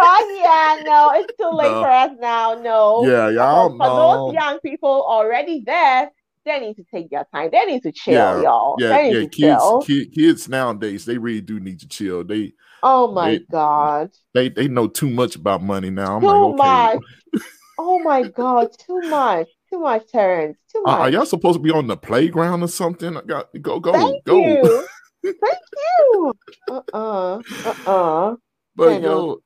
[0.04, 1.82] Back, yeah, no, it's too late no.
[1.82, 2.54] for us now.
[2.62, 3.70] No, yeah, y'all.
[3.70, 6.12] For, for those young people already there,
[6.46, 7.50] they need to take their time.
[7.52, 8.76] They need to chill, yeah, y'all.
[8.80, 9.26] Yeah, yeah.
[9.28, 12.24] Kids, kid, kids nowadays, they really do need to chill.
[12.24, 12.54] They.
[12.82, 14.12] Oh my they, god.
[14.34, 16.18] They they know too much about money now.
[16.18, 17.02] I'm too like, okay.
[17.34, 17.44] much.
[17.80, 19.48] oh my god, too much.
[19.72, 20.58] Too much, Terrence.
[20.72, 20.94] Too much.
[20.94, 23.18] Uh, are y'all supposed to be on the playground or something?
[23.18, 24.38] I got go go Thank go.
[24.38, 24.88] You.
[25.24, 26.34] Thank you.
[26.70, 27.74] Uh uh-uh, uh.
[27.88, 28.36] Uh-uh.
[28.76, 29.40] But yo,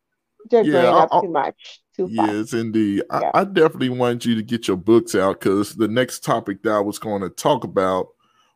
[0.49, 1.81] they're yeah, growing up too much.
[1.95, 3.03] Too yes, indeed.
[3.11, 3.31] Yeah.
[3.33, 6.73] I, I, definitely want you to get your books out because the next topic that
[6.73, 8.09] I was going to talk about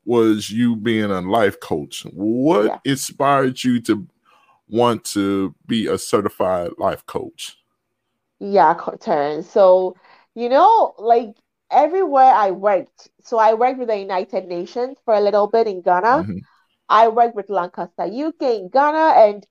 [0.06, 2.04] was you being a life coach.
[2.14, 2.80] What yeah.
[2.86, 4.08] inspired you to
[4.68, 7.58] want to be a certified life coach?
[8.40, 9.50] Yeah, Terrence.
[9.50, 9.96] So
[10.36, 11.36] you know, like
[11.70, 15.82] everywhere I worked, so I worked with the United Nations for a little bit in
[15.82, 16.24] Ghana.
[16.24, 16.38] Mm-hmm.
[16.90, 19.48] I worked with Lancaster UK in Ghana, and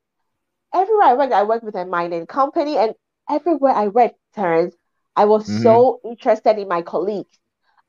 [0.75, 2.95] everywhere I worked, I worked with a mining company, and
[3.29, 4.75] everywhere I worked, Terrence,
[5.17, 5.63] I was mm-hmm.
[5.63, 7.39] so interested in my colleagues.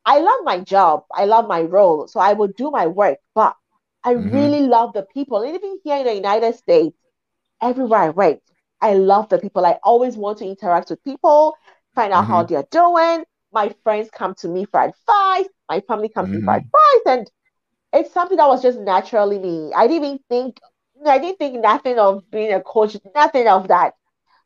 [0.05, 3.55] I love my job, I love my role, so I would do my work, but
[4.03, 4.35] I mm-hmm.
[4.35, 5.41] really love the people.
[5.43, 6.97] And even here in the United States,
[7.61, 8.41] everywhere I went,
[8.81, 9.63] I love the people.
[9.63, 11.55] I always want to interact with people,
[11.93, 12.53] find out how mm-hmm.
[12.53, 16.53] they're doing my friends come to me for advice, my family comes to me for
[16.53, 16.65] mm-hmm.
[16.65, 17.31] advice, and
[17.93, 19.71] it's something that was just naturally me.
[19.75, 20.59] I didn't even think,
[21.05, 23.93] I didn't think nothing of being a coach, nothing of that.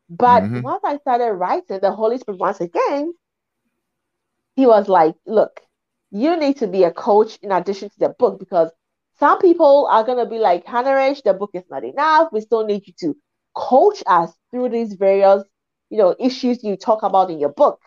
[0.10, 0.62] But mm-hmm.
[0.62, 3.14] once I started writing, the Holy Spirit once again,
[4.56, 5.62] he was like, "Look,
[6.12, 8.72] you need to be a coach in addition to the book because
[9.20, 12.30] some people are gonna be like, Hannah the book is not enough.
[12.32, 13.18] We still need you to
[13.56, 15.44] coach us through these various,
[15.90, 17.80] you know, issues you talk about in your book."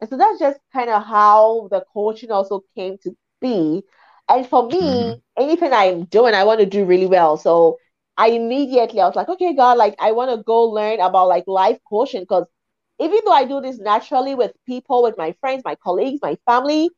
[0.00, 3.82] And so that's just kind of how the coaching also came to be.
[4.28, 5.42] And for me, mm-hmm.
[5.42, 7.36] anything I'm doing, I want to do really well.
[7.36, 7.78] So
[8.16, 11.44] I immediately I was like, okay, God, like I want to go learn about like
[11.46, 12.46] life coaching because
[13.00, 16.90] even though I do this naturally with people, with my friends, my colleagues, my family,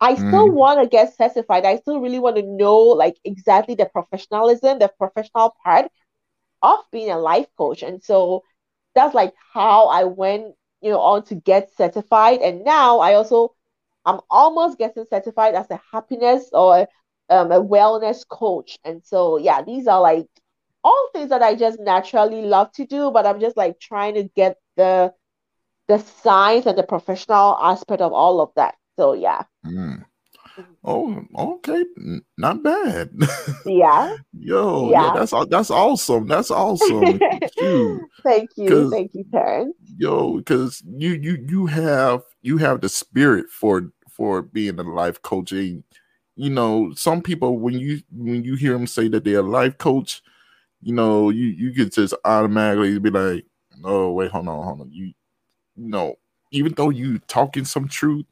[0.00, 0.52] I still mm.
[0.52, 1.64] want to get certified.
[1.64, 5.90] I still really want to know like exactly the professionalism, the professional part
[6.62, 7.82] of being a life coach.
[7.82, 8.44] And so
[8.94, 12.40] that's like how I went you know, on to get certified.
[12.40, 13.54] And now I also,
[14.04, 16.88] I'm almost getting certified as a happiness or
[17.28, 18.78] um, a wellness coach.
[18.84, 20.26] And so, yeah, these are like
[20.82, 24.24] all things that I just naturally love to do, but I'm just like trying to
[24.24, 25.12] get the
[25.88, 28.76] the science and the professional aspect of all of that.
[28.96, 29.42] So, yeah.
[29.66, 30.04] Mm.
[30.84, 31.84] Oh, okay,
[32.38, 33.10] not bad.
[33.66, 34.16] Yeah.
[34.32, 35.02] Yo, yeah.
[35.02, 36.26] yeah, that's that's awesome.
[36.26, 37.20] That's awesome.
[38.24, 39.76] thank you, thank you, Terrence.
[39.98, 45.20] Yo, because you you you have you have the spirit for for being a life
[45.22, 45.84] coaching.
[46.36, 49.76] You know, some people when you when you hear them say that they're a life
[49.78, 50.22] coach,
[50.82, 53.46] you know, you you could just automatically be like,
[53.84, 55.12] oh wait, hold on, hold on, you,
[55.76, 56.16] you know,
[56.52, 58.26] even though you talking some truth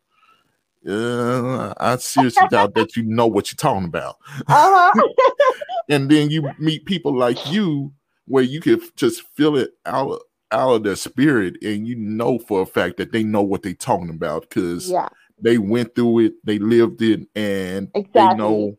[0.86, 4.16] uh, I seriously doubt that you know what you're talking about.
[4.46, 5.02] Uh-huh.
[5.88, 7.92] and then you meet people like you
[8.26, 10.20] where you can just feel it out of,
[10.50, 13.74] out of their spirit and you know for a fact that they know what they're
[13.74, 15.08] talking about because yeah.
[15.40, 18.20] they went through it, they lived it, and exactly.
[18.20, 18.78] they know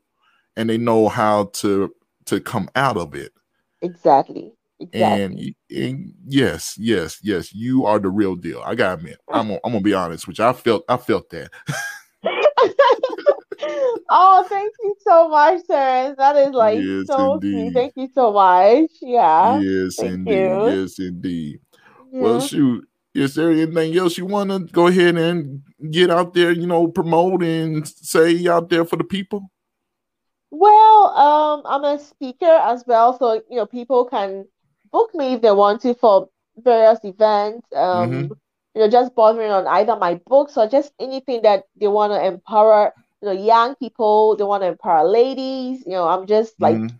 [0.55, 1.93] and they know how to
[2.25, 3.33] to come out of it.
[3.81, 4.53] Exactly.
[4.79, 5.55] Exactly.
[5.69, 8.61] And, and yes, yes, yes, you are the real deal.
[8.65, 10.43] I gotta admit, I'm gonna, I'm gonna be honest you.
[10.43, 11.51] I felt I felt that.
[14.11, 16.17] Oh, thank you so much, Terrence.
[16.17, 17.51] That is like yes, so indeed.
[17.51, 17.73] sweet.
[17.73, 18.89] Thank you so much.
[19.01, 19.59] Yeah.
[19.59, 20.33] Yes, thank indeed.
[20.33, 20.69] You.
[20.71, 21.59] Yes, indeed.
[22.11, 22.21] Yeah.
[22.21, 22.87] Well, shoot.
[23.13, 25.61] Is there anything else you want to go ahead and
[25.91, 29.51] get out there, you know, promote and say out there for the people?
[30.51, 34.45] Well, um, I'm a speaker as well, so you know, people can
[34.91, 37.67] book me if they want to for various events.
[37.75, 38.33] Um, mm-hmm.
[38.75, 42.25] you know, just bothering on either my books or just anything that they want to
[42.25, 45.83] empower you know, young people, they want to empower ladies.
[45.85, 46.95] You know, I'm just like, mm-hmm.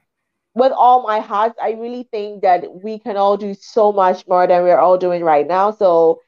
[0.54, 4.46] with all my heart, I really think that we can all do so much more
[4.48, 5.72] than we're all doing right now.
[5.72, 6.20] So,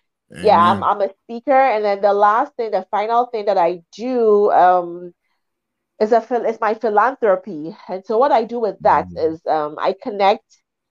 [0.44, 1.52] yeah, I'm, I'm a speaker.
[1.52, 5.14] And then the last thing, the final thing that I do, um,
[6.02, 7.78] is a is my philanthropy.
[7.88, 9.34] And so what I do with that mm-hmm.
[9.34, 10.44] is um, I connect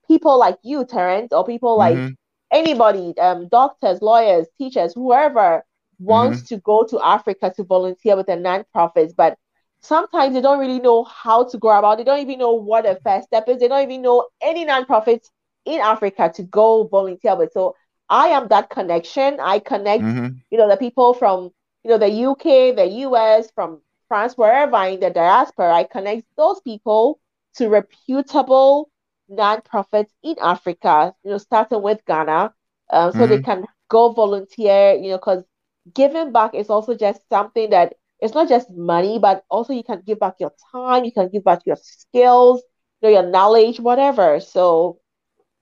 [0.07, 2.13] people like you, Terrence, or people like mm-hmm.
[2.51, 5.63] anybody, um, doctors, lawyers, teachers, whoever
[5.99, 6.55] wants mm-hmm.
[6.55, 9.37] to go to Africa to volunteer with a nonprofit, but
[9.81, 11.97] sometimes they don't really know how to go about.
[11.97, 13.59] They don't even know what the first step is.
[13.59, 15.27] They don't even know any nonprofits
[15.65, 17.51] in Africa to go volunteer with.
[17.53, 17.75] So
[18.09, 19.39] I am that connection.
[19.39, 20.37] I connect, mm-hmm.
[20.49, 21.51] you know, the people from
[21.83, 23.81] you know the UK, the US, from
[24.11, 25.73] France, wherever in the diaspora.
[25.73, 27.21] I connect those people
[27.55, 28.91] to reputable
[29.31, 31.13] nonprofits in Africa.
[31.23, 32.53] You know, starting with Ghana,
[32.89, 33.29] um, so mm-hmm.
[33.29, 34.95] they can go volunteer.
[34.95, 35.45] You know, because
[35.93, 40.03] giving back is also just something that it's not just money, but also you can
[40.05, 42.61] give back your time, you can give back your skills,
[43.01, 44.41] you know, your knowledge, whatever.
[44.41, 44.99] So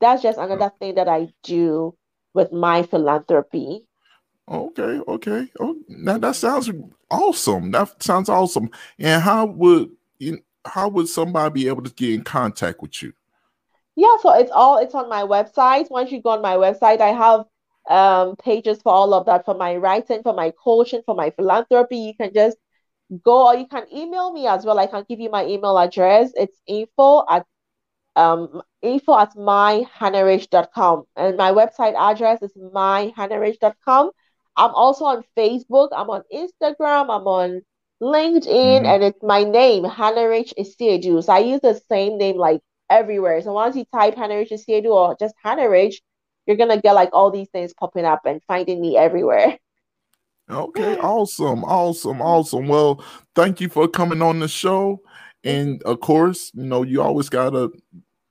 [0.01, 1.95] that's just another thing that I do
[2.33, 3.85] with my philanthropy.
[4.49, 5.47] Okay, okay.
[5.59, 6.71] Oh, now that sounds
[7.11, 7.69] awesome.
[7.71, 8.69] That sounds awesome.
[8.97, 9.91] And how would
[10.65, 13.13] how would somebody be able to get in contact with you?
[13.95, 15.91] Yeah, so it's all it's on my website.
[15.91, 17.45] Once you go on my website, I have
[17.89, 21.97] um, pages for all of that for my writing, for my coaching, for my philanthropy.
[21.97, 22.57] You can just
[23.23, 24.79] go or you can email me as well.
[24.79, 26.31] I can give you my email address.
[26.35, 27.45] It's info at
[28.15, 34.11] um info at myhannarich.com and my website address is myhannarich.com.
[34.59, 37.61] I'm also on Facebook, I'm on Instagram, I'm on
[38.01, 38.85] LinkedIn, mm-hmm.
[38.85, 41.23] and it's my name, Hannah Rich Isiedu.
[41.23, 42.59] So I use the same name like
[42.89, 43.41] everywhere.
[43.41, 46.01] So once you type Hannah Rich Isiedu or just Hannah Rich,
[46.45, 49.57] you're gonna get like all these things popping up and finding me everywhere.
[50.51, 52.67] Okay, awesome, awesome, awesome.
[52.67, 53.03] Well,
[53.35, 54.99] thank you for coming on the show.
[55.43, 57.69] And of course, you know, you always got a,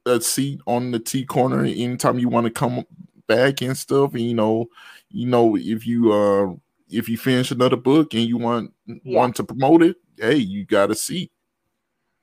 [0.04, 2.84] a seat on the T corner anytime you want to come
[3.28, 4.14] back and stuff.
[4.14, 4.66] And you know,
[5.10, 6.54] you know, if you uh
[6.90, 9.20] if you finish another book and you want yeah.
[9.20, 11.30] want to promote it, hey, you got a seat.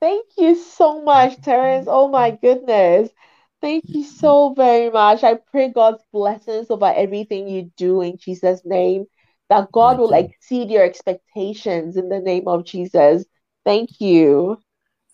[0.02, 1.88] Thank you so much, Terrence.
[1.90, 3.10] Oh my goodness.
[3.62, 5.24] Thank you so very much.
[5.24, 9.06] I pray God's blessings over everything you do in Jesus' name.
[9.50, 13.26] That God will exceed your expectations in the name of Jesus.
[13.64, 14.58] Thank you.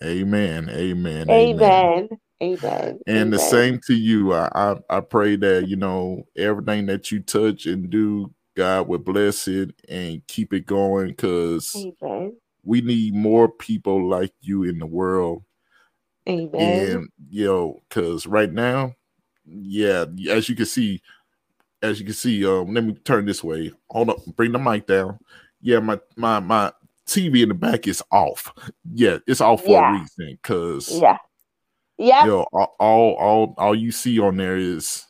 [0.04, 0.70] Amen.
[0.70, 1.30] Amen.
[1.30, 1.30] Amen.
[1.30, 2.10] Amen.
[3.08, 3.30] And Amen.
[3.30, 4.34] the same to you.
[4.34, 9.00] I, I I pray that you know everything that you touch and do, God will
[9.00, 11.76] bless it and keep it going because
[12.64, 15.44] we need more people like you in the world
[16.30, 16.52] Amen.
[16.56, 18.94] And you know, because right now,
[19.46, 21.02] yeah, as you can see,
[21.82, 23.72] as you can see, um, let me turn this way.
[23.90, 25.18] Hold up, bring the mic down.
[25.62, 26.72] Yeah, my my my
[27.08, 28.54] TV in the back is off.
[28.94, 29.98] Yeah, it's off for yeah.
[29.98, 30.38] a reason.
[30.44, 31.18] Cause yeah,
[31.98, 35.06] yeah, know, all, all all all you see on there is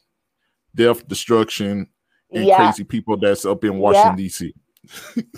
[0.75, 1.87] death, destruction,
[2.31, 2.57] and yeah.
[2.57, 4.15] crazy people that's up in Washington yeah.
[4.15, 4.53] D.C.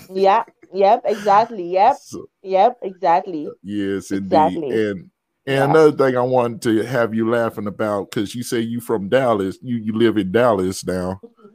[0.14, 0.44] yeah.
[0.74, 1.04] Yep.
[1.06, 1.72] Exactly.
[1.72, 1.98] Yep.
[2.02, 2.78] So, yep.
[2.82, 3.48] Exactly.
[3.62, 4.64] Yes, exactly.
[4.64, 4.80] indeed.
[4.80, 5.10] And
[5.46, 5.64] and yeah.
[5.66, 9.58] another thing I wanted to have you laughing about because you say you from Dallas,
[9.62, 11.48] you you live in Dallas now, mm-hmm.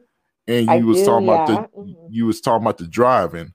[0.46, 2.06] and you I was do, talking about the mm-hmm.
[2.10, 3.54] you was talking about the driving.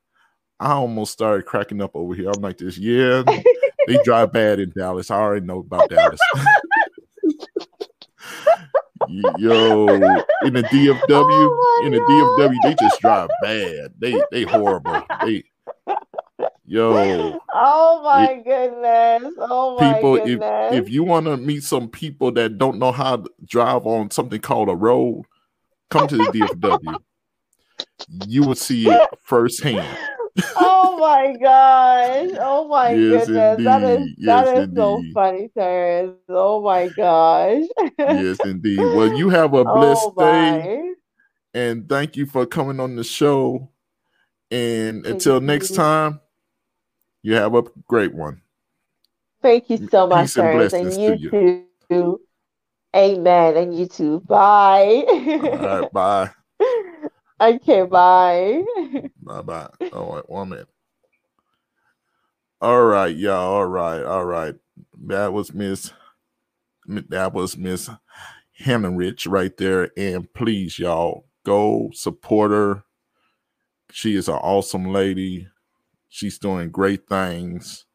[0.60, 2.32] I almost started cracking up over here.
[2.36, 3.24] I'm like this, yeah,
[3.88, 5.12] they drive bad in Dallas.
[5.12, 6.20] I already know about Dallas.
[9.38, 9.88] Yo,
[10.46, 13.94] in the DFW, oh in the DFW, they just drive bad.
[14.00, 15.04] They they horrible.
[15.26, 15.44] They
[16.66, 17.40] Yo.
[17.54, 19.34] Oh my it, goodness.
[19.38, 19.96] Oh my goodness.
[19.96, 20.74] people, goodness.
[20.74, 24.10] if if you want to meet some people that don't know how to drive on
[24.12, 25.24] something called a road,
[25.90, 26.98] come to the DFW.
[28.28, 29.98] you will see it firsthand.
[30.56, 32.38] Oh my gosh.
[32.40, 33.60] Oh my yes, goodness.
[33.60, 33.68] Indeed.
[33.68, 34.78] That is yes, that is indeed.
[34.78, 36.18] so funny, Terrence.
[36.30, 37.64] Oh my gosh.
[38.00, 38.80] yes, indeed.
[38.96, 40.94] Well, you have a blessed oh day.
[41.54, 43.70] And thank you for coming on the show.
[44.50, 46.20] And until next time,
[47.22, 48.42] you have a great one.
[49.42, 50.74] Thank you so much, Terrence.
[50.74, 52.22] And you, you too.
[52.96, 53.58] Amen.
[53.58, 54.20] And you too.
[54.22, 55.04] Bye.
[55.08, 56.32] All right, bye.
[57.44, 58.64] Okay, bye.
[59.22, 59.70] Bye bye.
[59.94, 60.68] All right, one minute.
[62.62, 63.56] All right, y'all.
[63.56, 64.56] All right, all right.
[65.08, 65.92] That was Miss.
[66.88, 67.90] That was Miss
[68.58, 69.92] Hannah Rich right there.
[69.98, 72.84] And please, y'all, go support her.
[73.92, 75.48] She is an awesome lady.
[76.10, 77.86] She's doing great things.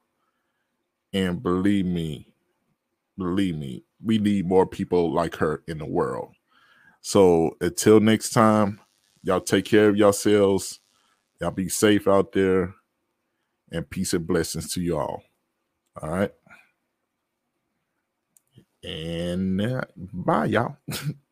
[1.12, 2.34] And believe me,
[3.16, 6.34] believe me, we need more people like her in the world.
[7.00, 8.80] So until next time,
[9.23, 10.81] y'all take care of yourselves.
[11.40, 12.74] Y'all be safe out there.
[13.70, 15.23] And peace and blessings to you all.
[16.01, 16.32] All right.
[18.82, 20.77] And uh, bye, y'all.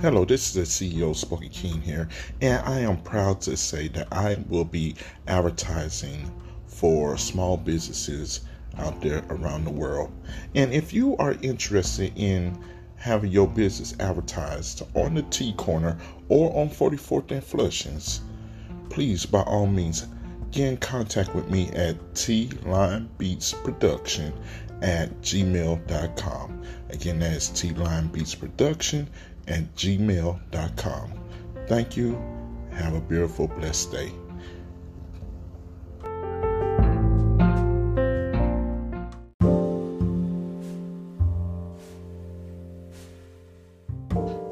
[0.00, 2.08] Hello, this is the CEO Spoken King here,
[2.40, 4.94] and I am proud to say that I will be
[5.26, 6.30] advertising
[6.68, 8.42] for small businesses
[8.78, 10.12] out there around the world.
[10.54, 12.56] And if you are interested in
[12.94, 15.98] having your business advertised on the T Corner
[16.28, 18.20] or on 44th and Flushings,
[18.90, 20.06] please by all means
[20.52, 24.32] get in contact with me at T Line Beatz Production
[24.80, 26.62] at gmail.com.
[26.90, 29.08] Again, that's T Line Beatz Production
[29.48, 31.12] at gmail.com.
[31.66, 32.20] Thank you.
[32.72, 34.12] Have a beautiful, blessed day.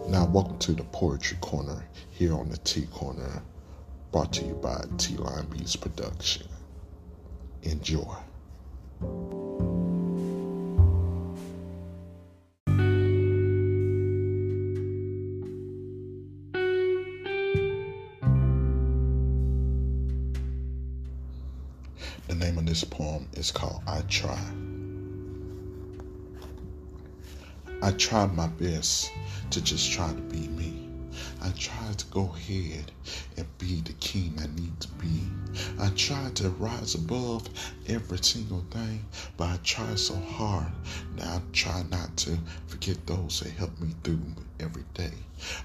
[0.09, 3.43] Now, welcome to the Poetry Corner here on the T Corner,
[4.13, 6.49] brought to you by T Line Beatz Production.
[7.63, 8.17] Enjoy.
[23.47, 24.45] Is called I Try.
[27.81, 29.13] I try my best
[29.51, 30.89] to just try to be me.
[31.41, 32.91] I try to go ahead
[33.37, 35.29] and be the king I need to be.
[35.79, 37.49] I try to rise above
[37.87, 39.05] every single thing,
[39.37, 40.73] but I try so hard.
[41.17, 44.27] Now I try not to forget those that helped me through
[44.61, 45.13] every day.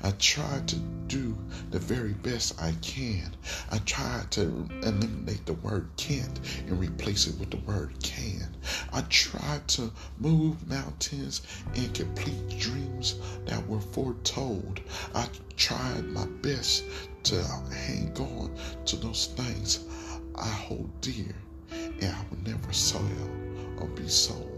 [0.03, 0.76] I try to
[1.07, 1.38] do
[1.72, 3.35] the very best I can.
[3.72, 4.41] I try to
[4.84, 8.55] eliminate the word can't and replace it with the word can.
[8.91, 11.41] I try to move mountains
[11.76, 13.15] and complete dreams
[13.45, 14.81] that were foretold.
[15.15, 16.84] I tried my best
[17.23, 17.41] to
[17.72, 18.55] hang on
[18.85, 19.80] to those things
[20.35, 21.35] I hold dear
[21.72, 23.05] and I will never sell
[23.80, 24.51] or be sold.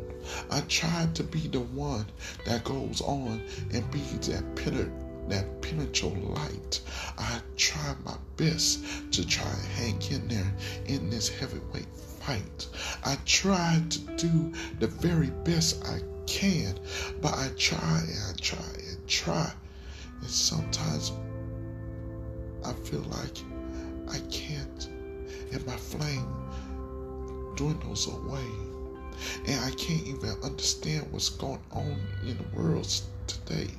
[0.50, 2.06] I tried to be the one
[2.46, 3.42] that goes on
[3.72, 4.90] and be that pillar
[5.30, 6.82] that pinnacle light.
[7.18, 10.54] I try my best to try and hang in there
[10.86, 11.88] in this heavyweight
[12.20, 12.68] fight.
[13.06, 16.80] I tried to do the very best I can,
[17.22, 19.52] but I try and I try and try.
[20.22, 21.12] And sometimes
[22.66, 23.38] I feel like
[24.10, 24.90] I can't.
[25.52, 26.28] And my flame
[27.56, 28.63] dwindles away.
[29.48, 32.88] And I can't even understand what's going on in the world
[33.28, 33.70] today.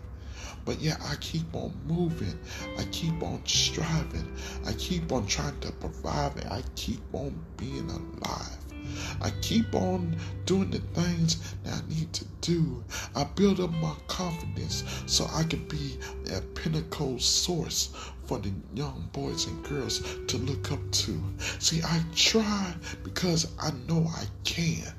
[0.65, 2.39] But yeah, I keep on moving.
[2.79, 4.33] I keep on striving.
[4.67, 8.59] I keep on trying to provide and I keep on being alive.
[9.21, 12.85] I keep on doing the things that I need to do.
[13.15, 15.99] I build up my confidence so I can be
[16.35, 17.91] a pinnacle source
[18.27, 21.23] for the young boys and girls to look up to.
[21.59, 24.93] See, I try because I know I can.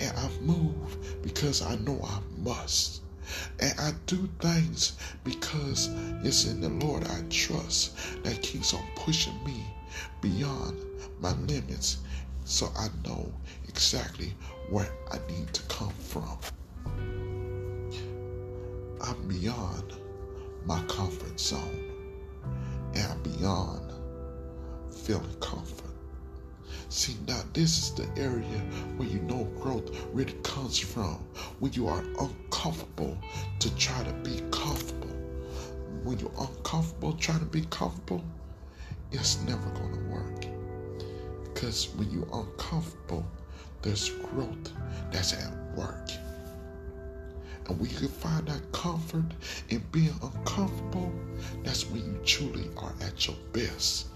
[0.00, 3.02] And I move because I know I must.
[3.60, 5.88] And I do things because
[6.24, 9.62] it's in the Lord I trust that keeps on pushing me
[10.20, 10.78] beyond
[11.20, 11.98] my limits
[12.44, 13.32] so I know
[13.68, 14.34] exactly
[14.70, 16.38] where I need to come from.
[19.02, 19.94] I'm beyond
[20.64, 21.90] my comfort zone
[22.94, 23.92] and I'm beyond
[24.92, 25.89] feeling comfort.
[26.88, 28.58] See, now this is the area
[28.96, 31.24] where you know growth really comes from.
[31.58, 33.16] When you are uncomfortable
[33.58, 35.16] to try to be comfortable.
[36.04, 38.24] When you're uncomfortable trying to be comfortable,
[39.12, 40.46] it's never going to work.
[41.44, 43.26] Because when you're uncomfortable,
[43.82, 44.72] there's growth
[45.10, 46.10] that's at work.
[47.66, 49.24] And when you can find that comfort
[49.68, 51.12] in being uncomfortable,
[51.62, 54.09] that's when you truly are at your best.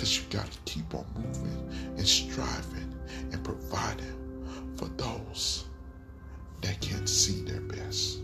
[0.00, 2.90] Because you got to keep on moving and striving
[3.32, 5.66] and providing for those
[6.62, 8.20] that can't see their best.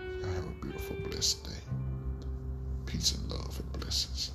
[0.00, 1.60] Y'all have a beautiful, blessed day.
[2.86, 4.32] Peace and love and blessings.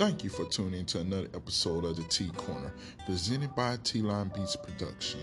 [0.00, 2.72] Thank you for tuning in to another episode of the T Corner,
[3.04, 5.20] presented by T Line Beatz Production.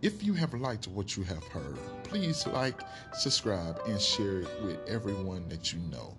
[0.00, 2.80] If you have liked what you have heard, please like,
[3.12, 6.16] subscribe, and share it with everyone that you know.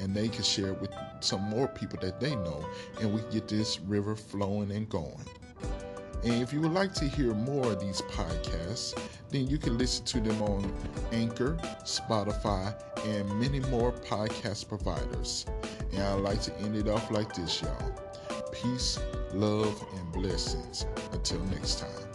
[0.00, 2.64] And they can share it with some more people that they know,
[3.00, 5.26] and we get this river flowing and going.
[6.26, 8.98] And if you would like to hear more of these podcasts,
[9.30, 10.74] then you can listen to them on
[11.12, 12.74] Anchor, Spotify,
[13.06, 15.46] and many more podcast providers.
[15.92, 17.92] And I'd like to end it off like this, y'all.
[18.50, 18.98] Peace,
[19.34, 20.84] love, and blessings.
[21.12, 22.05] Until next time.